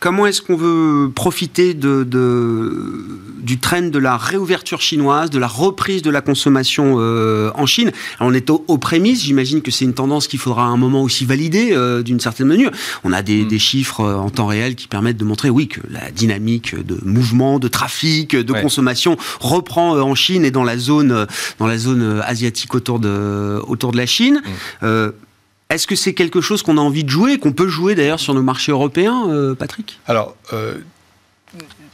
Comment 0.00 0.26
est-ce 0.26 0.42
qu'on 0.42 0.56
veut 0.56 1.10
profiter 1.14 1.74
de, 1.74 2.04
du 3.40 3.58
trend 3.58 3.82
de 3.82 3.98
la 3.98 4.16
réouverture 4.16 4.80
chinoise, 4.80 5.30
de 5.30 5.38
la 5.38 5.46
reprise 5.46 6.02
de 6.02 6.10
la 6.10 6.20
consommation 6.20 6.96
euh, 6.98 7.50
en 7.54 7.66
Chine? 7.66 7.92
On 8.20 8.34
est 8.34 8.50
aux, 8.50 8.78
prémices, 8.78 9.22
j'imagine 9.22 9.62
que 9.62 9.70
c'est 9.70 9.84
une 9.84 9.94
tendance 9.94 10.26
qu'il 10.26 10.38
faudra 10.38 10.64
à 10.64 10.66
un 10.66 10.76
moment 10.76 11.02
aussi 11.02 11.24
valider 11.24 11.70
euh, 11.72 12.02
d'une 12.02 12.20
certaine 12.20 12.48
manière. 12.48 12.70
On 13.04 13.12
a 13.12 13.22
des, 13.22 13.44
mm. 13.44 13.58
chiffres 13.58 14.00
euh, 14.00 14.14
en 14.16 14.30
temps 14.30 14.46
réel 14.46 14.74
qui 14.74 14.88
permettent 14.88 15.18
de 15.18 15.24
montrer, 15.24 15.50
oui, 15.50 15.68
que 15.68 15.80
la 15.90 16.10
dynamique 16.10 16.74
de 16.74 16.98
mouvement, 17.04 17.58
de 17.58 17.68
trafic, 17.68 18.34
de 18.34 18.52
consommation 18.52 19.16
reprend 19.40 19.98
en 19.98 20.14
Chine 20.14 20.44
et 20.44 20.50
dans 20.50 20.64
la 20.64 20.78
zone, 20.78 21.26
dans 21.58 21.66
la 21.66 21.78
zone 21.78 22.20
asiatique 22.24 22.74
autour 22.74 22.98
de, 22.98 23.60
autour 23.66 23.92
de 23.92 23.96
la 23.96 24.06
Chine. 24.06 24.42
Mm. 24.82 25.12
Est-ce 25.72 25.86
que 25.86 25.96
c'est 25.96 26.12
quelque 26.12 26.42
chose 26.42 26.62
qu'on 26.62 26.76
a 26.76 26.82
envie 26.82 27.02
de 27.02 27.08
jouer, 27.08 27.38
qu'on 27.38 27.52
peut 27.52 27.68
jouer 27.68 27.94
d'ailleurs 27.94 28.20
sur 28.20 28.34
nos 28.34 28.42
marchés 28.42 28.72
européens, 28.72 29.26
euh, 29.30 29.54
Patrick? 29.54 30.00
Alors, 30.06 30.36
euh, 30.52 30.74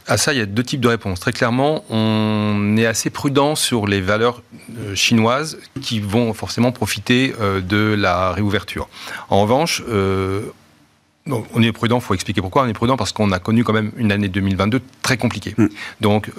à 0.05 0.17
ça, 0.17 0.33
il 0.33 0.39
y 0.39 0.41
a 0.41 0.45
deux 0.45 0.63
types 0.63 0.81
de 0.81 0.89
réponses. 0.89 1.21
Très 1.21 1.31
clairement, 1.31 1.85
on 1.89 2.75
est 2.77 2.85
assez 2.85 3.09
prudent 3.09 3.55
sur 3.55 3.87
les 3.87 4.01
valeurs 4.01 4.41
euh, 4.77 4.95
chinoises 4.95 5.59
qui 5.79 6.01
vont 6.01 6.33
forcément 6.33 6.73
profiter 6.73 7.33
de 7.39 7.95
la 7.97 8.33
réouverture. 8.33 8.89
En 9.29 9.41
revanche, 9.43 9.81
on 9.87 11.61
est 11.61 11.71
prudent, 11.71 11.99
il 11.99 12.01
faut 12.01 12.15
expliquer 12.15 12.41
pourquoi. 12.41 12.63
On 12.63 12.67
est 12.67 12.73
prudent 12.73 12.97
parce 12.97 13.13
qu'on 13.13 13.31
a 13.31 13.39
connu 13.39 13.63
quand 13.63 13.73
même 13.73 13.93
une 13.95 14.11
année 14.11 14.27
2022 14.27 14.81
très 15.01 15.15
compliquée. 15.15 15.55
Mm. 15.57 15.67
Donc, 16.01 16.31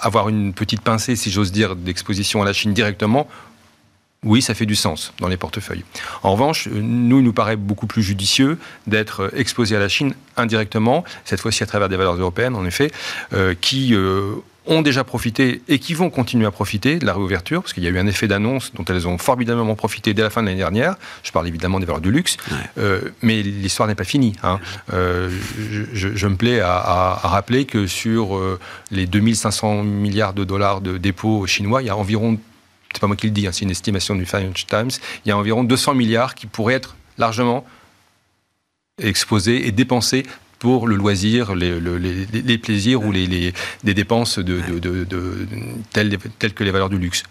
avoir 0.00 0.28
une 0.28 0.54
petite 0.54 0.80
pincée, 0.80 1.14
si 1.14 1.30
j'ose 1.30 1.52
dire, 1.52 1.76
d'exposition 1.76 2.42
à 2.42 2.44
la 2.44 2.52
Chine 2.52 2.72
directement, 2.72 3.28
oui, 4.22 4.42
ça 4.42 4.52
fait 4.52 4.66
du 4.66 4.76
sens 4.76 5.14
dans 5.18 5.28
les 5.28 5.38
portefeuilles. 5.38 5.84
En 6.22 6.32
revanche, 6.32 6.68
nous, 6.70 7.18
il 7.18 7.24
nous 7.24 7.32
paraît 7.32 7.56
beaucoup 7.56 7.86
plus 7.86 8.02
judicieux 8.02 8.58
d'être 8.86 9.32
exposé 9.34 9.76
à 9.76 9.78
la 9.78 9.88
Chine 9.88 10.14
indirectement, 10.36 11.04
cette 11.24 11.40
fois-ci 11.40 11.62
à 11.62 11.66
travers 11.66 11.88
des 11.88 11.96
valeurs 11.96 12.16
européennes, 12.16 12.54
en 12.54 12.66
effet, 12.66 12.90
euh, 13.32 13.54
qui 13.58 13.94
euh, 13.94 14.34
ont 14.66 14.82
déjà 14.82 15.04
profité 15.04 15.62
et 15.68 15.78
qui 15.78 15.94
vont 15.94 16.10
continuer 16.10 16.44
à 16.44 16.50
profiter 16.50 16.98
de 16.98 17.06
la 17.06 17.14
réouverture, 17.14 17.62
parce 17.62 17.72
qu'il 17.72 17.82
y 17.82 17.86
a 17.86 17.90
eu 17.90 17.98
un 17.98 18.06
effet 18.06 18.28
d'annonce 18.28 18.74
dont 18.74 18.84
elles 18.84 19.08
ont 19.08 19.16
formidablement 19.16 19.74
profité 19.74 20.12
dès 20.12 20.22
la 20.22 20.28
fin 20.28 20.42
de 20.42 20.48
l'année 20.48 20.58
dernière. 20.58 20.96
Je 21.22 21.32
parle 21.32 21.48
évidemment 21.48 21.80
des 21.80 21.86
valeurs 21.86 22.02
du 22.02 22.12
luxe, 22.12 22.36
euh, 22.76 23.00
mais 23.22 23.40
l'histoire 23.40 23.88
n'est 23.88 23.94
pas 23.94 24.04
finie. 24.04 24.34
Hein. 24.42 24.60
Je, 25.94 26.26
me 26.26 26.36
plais 26.36 26.60
à, 26.60 26.76
à, 26.76 27.28
rappeler 27.28 27.64
que 27.64 27.86
sur 27.86 28.38
les 28.90 29.06
2500 29.06 29.82
milliards 29.82 30.34
de 30.34 30.44
dollars 30.44 30.82
de 30.82 30.98
dépôts 30.98 31.46
chinois, 31.46 31.80
il 31.80 31.86
y 31.86 31.90
a 31.90 31.96
environ 31.96 32.38
c'est 32.92 33.00
pas 33.00 33.06
moi 33.06 33.16
qui 33.16 33.26
le 33.26 33.32
dis, 33.32 33.46
hein, 33.46 33.52
c'est 33.52 33.64
une 33.64 33.70
estimation 33.70 34.14
du 34.14 34.26
Financial 34.26 34.66
Times, 34.66 34.90
il 35.24 35.28
y 35.28 35.32
a 35.32 35.36
environ 35.36 35.64
200 35.64 35.94
milliards 35.94 36.34
qui 36.34 36.46
pourraient 36.46 36.74
être 36.74 36.96
largement 37.18 37.64
exposés 39.02 39.66
et 39.66 39.72
dépensés 39.72 40.24
pour 40.58 40.86
le 40.86 40.94
loisir, 40.94 41.54
les, 41.54 42.58
plaisirs 42.58 43.02
ou 43.02 43.12
les, 43.12 43.54
dépenses 43.82 44.38
telles, 45.92 46.18
que 46.54 46.64
les 46.64 46.70
valeurs 46.70 46.90
du 46.90 46.98
luxe. 46.98 47.22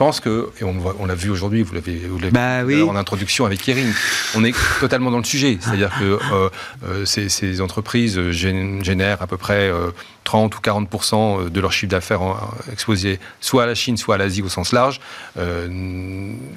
Pense 0.00 0.18
que, 0.18 0.48
et 0.58 0.64
on, 0.64 1.04
l'a 1.04 1.14
vu 1.14 1.28
aujourd'hui, 1.28 1.62
vous 1.62 1.74
l'avez 1.74 2.30
bah 2.30 2.62
en 2.88 2.96
introduction 2.96 3.44
avec 3.44 3.60
Kering, 3.60 3.92
on 4.34 4.42
est 4.44 4.54
totalement 4.80 5.10
dans 5.10 5.18
le 5.18 5.24
sujet. 5.24 5.58
C'est-à-dire 5.60 5.90
que 5.98 6.18
euh, 6.32 6.48
euh, 6.86 7.04
ces, 7.04 7.60
entreprises 7.60 8.18
génèrent 8.30 9.20
à 9.20 9.26
peu 9.26 9.36
près 9.36 9.70
30 10.24 10.54
euh, 10.54 10.56
ou 10.56 10.80
40% 10.86 11.50
de 11.50 11.60
leur 11.60 11.70
chiffre 11.70 11.90
d'affaires 11.90 12.22
exposé 12.72 13.20
soit 13.42 13.64
à 13.64 13.66
la 13.66 13.74
Chine, 13.74 13.98
soit 13.98 14.14
à 14.14 14.18
l'Asie 14.18 14.40
au 14.40 14.48
sens 14.48 14.72
large. 14.72 15.02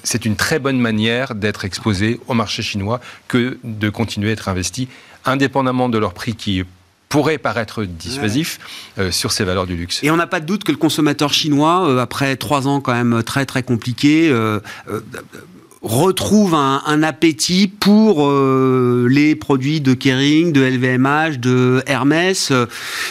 c'est 0.04 0.24
une 0.24 0.38
très 0.38 0.60
bonne 0.60 0.80
manière 0.80 1.36
d'être 1.36 1.66
exposé 1.66 2.22
au 2.28 2.36
marché 2.36 2.64
chinois 2.64 3.02
que 3.28 3.58
de 3.66 3.90
continuer 3.90 4.30
à 4.30 4.34
être 4.34 4.48
investi 4.48 4.88
indépendamment 5.26 5.90
de 5.90 5.98
leur 5.98 6.14
prix 6.14 6.36
qui 6.36 6.64
pourrait 7.13 7.38
paraître 7.38 7.84
dissuasif 7.84 8.60
euh, 8.97 9.12
sur 9.12 9.32
ces 9.32 9.43
valeurs 9.43 9.67
du 9.67 9.76
luxe. 9.76 9.99
Et 10.02 10.10
on 10.10 10.17
n'a 10.17 10.26
pas 10.26 10.39
de 10.39 10.47
doute 10.47 10.63
que 10.63 10.71
le 10.71 10.80
consommateur 10.80 11.32
chinois, 11.32 11.88
euh, 11.88 11.99
après 11.99 12.36
trois 12.38 12.67
ans 12.67 12.82
quand 12.82 12.93
même 12.93 13.21
très 13.21 13.45
très 13.45 13.62
compliqués, 13.62 14.32
euh, 14.32 14.60
retrouve 15.84 16.56
un, 16.56 17.04
appétit 17.04 17.67
pour 17.67 18.32
les 18.32 19.36
produits 19.36 19.82
de 19.82 19.93
Kering, 19.93 20.54
de 20.54 20.62
LVMH, 20.62 21.39
de 21.39 21.84
Hermès. 21.86 22.54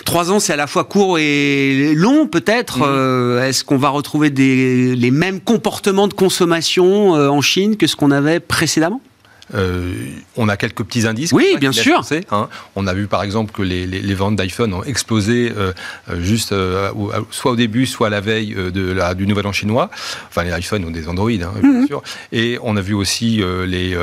trois 0.06 0.32
ans, 0.32 0.40
c'est 0.40 0.54
à 0.54 0.56
la 0.56 0.66
fois 0.66 0.84
court 0.84 1.18
et 1.18 1.92
long, 1.94 2.26
peut-être. 2.26 2.78
Mm. 2.78 3.42
Est-ce 3.42 3.62
qu'on 3.62 3.76
va 3.76 3.90
retrouver 3.90 4.30
des, 4.30 4.96
les 4.96 5.10
mêmes 5.10 5.40
comportements 5.40 6.08
de 6.08 6.14
consommation 6.14 7.10
en 7.10 7.40
Chine 7.42 7.76
que 7.76 7.86
ce 7.86 7.94
qu'on 7.94 8.10
avait 8.10 8.40
précédemment? 8.40 9.02
Euh, 9.54 9.94
on 10.36 10.48
a 10.48 10.56
quelques 10.56 10.82
petits 10.82 11.06
indices. 11.06 11.32
Oui, 11.32 11.56
bien 11.58 11.72
sûr. 11.72 12.02
Hein. 12.30 12.48
On 12.76 12.86
a 12.86 12.94
vu 12.94 13.06
par 13.06 13.22
exemple 13.22 13.52
que 13.52 13.62
les, 13.62 14.14
ventes 14.14 14.36
d'iPhone 14.36 14.72
ont 14.74 14.84
explosé 14.84 15.52
euh, 15.56 15.72
juste 16.20 16.52
euh, 16.52 16.90
soit 17.30 17.52
au 17.52 17.56
début, 17.56 17.86
soit 17.86 18.08
à 18.08 18.10
la 18.10 18.20
veille 18.20 18.54
de 18.54 18.92
la, 18.92 19.14
du 19.14 19.26
nouvel 19.26 19.46
an 19.46 19.52
chinois. 19.52 19.90
Enfin, 20.28 20.44
les 20.44 20.58
iPhones 20.58 20.84
ont 20.84 20.90
des 20.90 21.08
Android, 21.08 21.30
hein, 21.30 21.52
bien 21.60 21.70
mhm. 21.70 21.86
sûr. 21.86 22.02
Et 22.32 22.58
on 22.62 22.76
a 22.76 22.80
vu 22.80 22.94
aussi 22.94 23.42
les, 23.66 23.96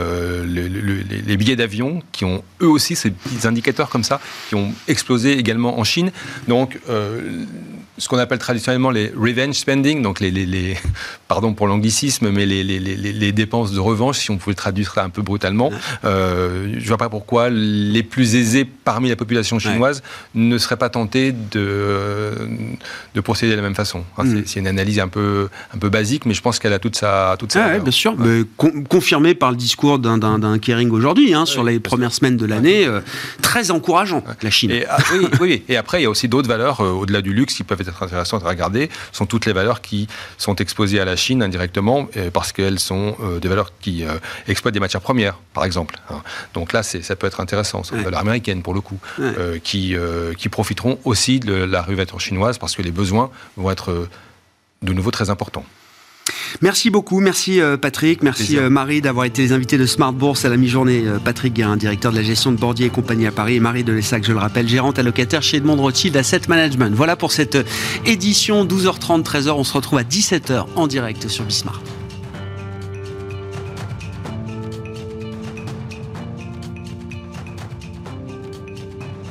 les, 0.46 1.38
billets 1.38 1.56
d'avion 1.56 2.02
qui 2.12 2.26
ont 2.26 2.44
eux 2.62 2.68
aussi 2.68 2.96
ces 2.96 3.12
petits 3.12 3.48
indicateurs 3.48 3.90
comme 3.90 4.04
ça, 4.04 4.20
qui 4.50 4.56
ont 4.56 4.74
explosé 4.88 5.38
également 5.38 5.80
en 5.80 5.84
Chine. 5.84 6.12
Donc, 6.48 6.80
ce 8.00 8.08
qu'on 8.08 8.18
appelle 8.18 8.40
traditionnellement 8.40 8.90
les 8.90 9.12
revenge 9.16 9.56
spending, 9.56 10.02
donc 10.02 10.20
les, 10.20 10.78
pardon 11.28 11.54
pour 11.54 11.68
l'anglicisme, 11.68 12.30
mais 12.30 12.46
les, 12.46 13.32
dépenses 13.32 13.72
de 13.72 13.80
revanche, 13.80 14.18
si 14.18 14.32
on 14.32 14.38
pouvait 14.38 14.56
traduire 14.56 14.94
ça 14.94 15.04
un 15.04 15.10
peu 15.10 15.22
brutalement. 15.22 15.72
Euh, 16.04 16.74
je 16.74 16.80
ne 16.80 16.88
vois 16.88 16.98
pas 16.98 17.10
pourquoi 17.10 17.50
les 17.50 18.04
plus 18.04 18.36
aisés 18.36 18.66
parmi 18.66 19.10
la 19.10 19.16
population 19.16 19.60
chinoise 19.60 20.02
ne 20.34 20.58
seraient 20.58 20.78
pas 20.78 20.90
tentés 20.90 21.32
de, 21.32 22.34
de 23.14 23.22
procéder 23.22 23.52
de 23.52 23.58
la 23.58 23.62
même 23.62 23.76
façon. 23.76 24.04
Mm. 24.18 24.42
C'est 24.46 24.60
une 24.60 24.68
analyse 24.68 25.00
un 25.00 25.08
peu, 25.08 25.50
un 25.74 25.78
peu 25.78 25.90
basique, 25.90 26.26
mais 26.26 26.34
je 26.34 26.42
pense 26.42 26.60
qu'elle 26.60 26.74
a 26.74 26.80
toute 26.80 26.96
sa, 26.96 27.36
toute 27.38 27.52
sa 27.52 27.80
bien 27.80 27.92
sûr, 27.92 28.16
mais 28.18 28.44
confirmé 28.90 29.36
par 29.36 29.52
le 29.52 29.58
discours 29.58 30.00
d'un 30.00 30.60
Kering 30.60 30.90
aujourd'hui, 30.92 31.34
hein, 31.34 31.46
sur 31.46 31.64
les 31.64 31.80
premières 31.80 32.14
semaines 32.14 32.38
de 32.38 32.46
l'année, 32.46 32.86
euh, 32.86 33.02
très 33.42 33.72
encourageant, 33.72 34.24
la 34.42 34.50
Chine. 34.50 34.72
Et, 34.72 34.86
ah, 34.90 34.98
oui, 35.42 35.64
et 35.68 35.78
après, 35.78 36.00
il 36.00 36.04
y 36.04 36.06
a 36.06 36.10
aussi 36.10 36.28
d'autres 36.28 36.48
valeurs 36.48 36.82
euh, 36.82 36.92
au-delà 36.92 37.22
du 37.22 37.34
luxe 37.34 37.54
qui 37.54 37.64
peuvent 37.64 37.82
être 37.82 37.89
intéressantes 38.02 38.44
à 38.44 38.50
regarder, 38.50 38.90
sont 39.12 39.26
toutes 39.26 39.46
les 39.46 39.54
valeurs 39.54 39.82
qui 39.82 40.08
sont 40.38 40.56
exposées 40.56 41.00
à 41.00 41.06
la 41.06 41.16
Chine 41.16 41.44
indirectement, 41.44 42.08
parce 42.34 42.52
qu'elles 42.52 42.80
sont 42.80 43.16
des 43.42 43.48
valeurs 43.48 43.72
qui 43.80 44.04
exploitent 44.48 44.74
des 44.74 44.80
matières 44.80 45.02
premières, 45.02 45.38
par 45.54 45.66
exemple. 45.66 46.00
Hein. 46.10 46.22
Donc 46.54 46.74
là, 46.74 46.84
ça 46.84 47.16
peut 47.16 47.28
être 47.28 47.40
intéressant. 47.40 47.84
C'est 47.84 47.96
une 47.96 48.04
valeur 48.04 48.20
américaine, 48.20 48.62
pour 48.62 48.74
le 48.74 48.82
coup, 48.82 49.00
euh, 49.20 49.60
qui, 49.64 49.96
euh, 49.96 50.34
qui 50.34 50.50
profiteront 50.50 51.00
aussi 51.04 51.40
de 51.40 51.54
la 51.54 51.82
réouverture 51.82 52.20
chinoise 52.20 52.58
parce 52.58 52.76
que 52.76 52.82
les 52.82 52.92
besoins 52.92 53.30
vont 53.58 53.72
être 53.72 53.92
euh, 53.92 54.10
de 54.82 54.94
nouveau 54.94 55.12
très 55.12 55.30
importants. 55.30 55.66
Merci 56.62 56.90
beaucoup, 56.90 57.20
merci 57.20 57.60
Patrick, 57.82 58.24
merci 58.24 58.58
Marie 58.70 59.02
d'avoir 59.02 59.26
été 59.26 59.42
les 59.42 59.52
invités 59.52 59.78
de 59.78 59.86
Smart 59.86 60.14
Bourse 60.14 60.46
à 60.46 60.50
la 60.50 60.58
mi-journée. 60.58 61.04
Patrick 61.24 61.54
Guérin, 61.54 61.78
directeur 61.78 62.12
de 62.12 62.18
la 62.18 62.24
gestion 62.24 62.52
de 62.52 62.58
Bordier 62.58 62.88
et 62.88 62.90
compagnie 62.90 63.28
à 63.28 63.32
Paris, 63.32 63.56
et 63.56 63.60
Marie 63.60 63.84
de 63.84 63.94
Lessac, 63.94 64.24
je 64.26 64.32
le 64.32 64.40
rappelle, 64.40 64.68
gérante 64.68 65.00
allocataire 65.00 65.42
chez 65.42 65.58
Edmond 65.58 65.78
Rothschild 65.78 66.16
Asset 66.18 66.42
Management. 66.48 66.94
Voilà 66.96 67.16
pour 67.16 67.32
cette 67.32 67.58
édition 68.06 68.66
12h30, 68.66 69.24
13h. 69.24 69.52
On 69.52 69.64
se 69.64 69.74
retrouve 69.74 70.00
à 70.00 70.04
17h 70.04 70.66
en 70.76 70.88
direct 70.88 71.28
sur 71.28 71.46
Bismart. 71.46 71.82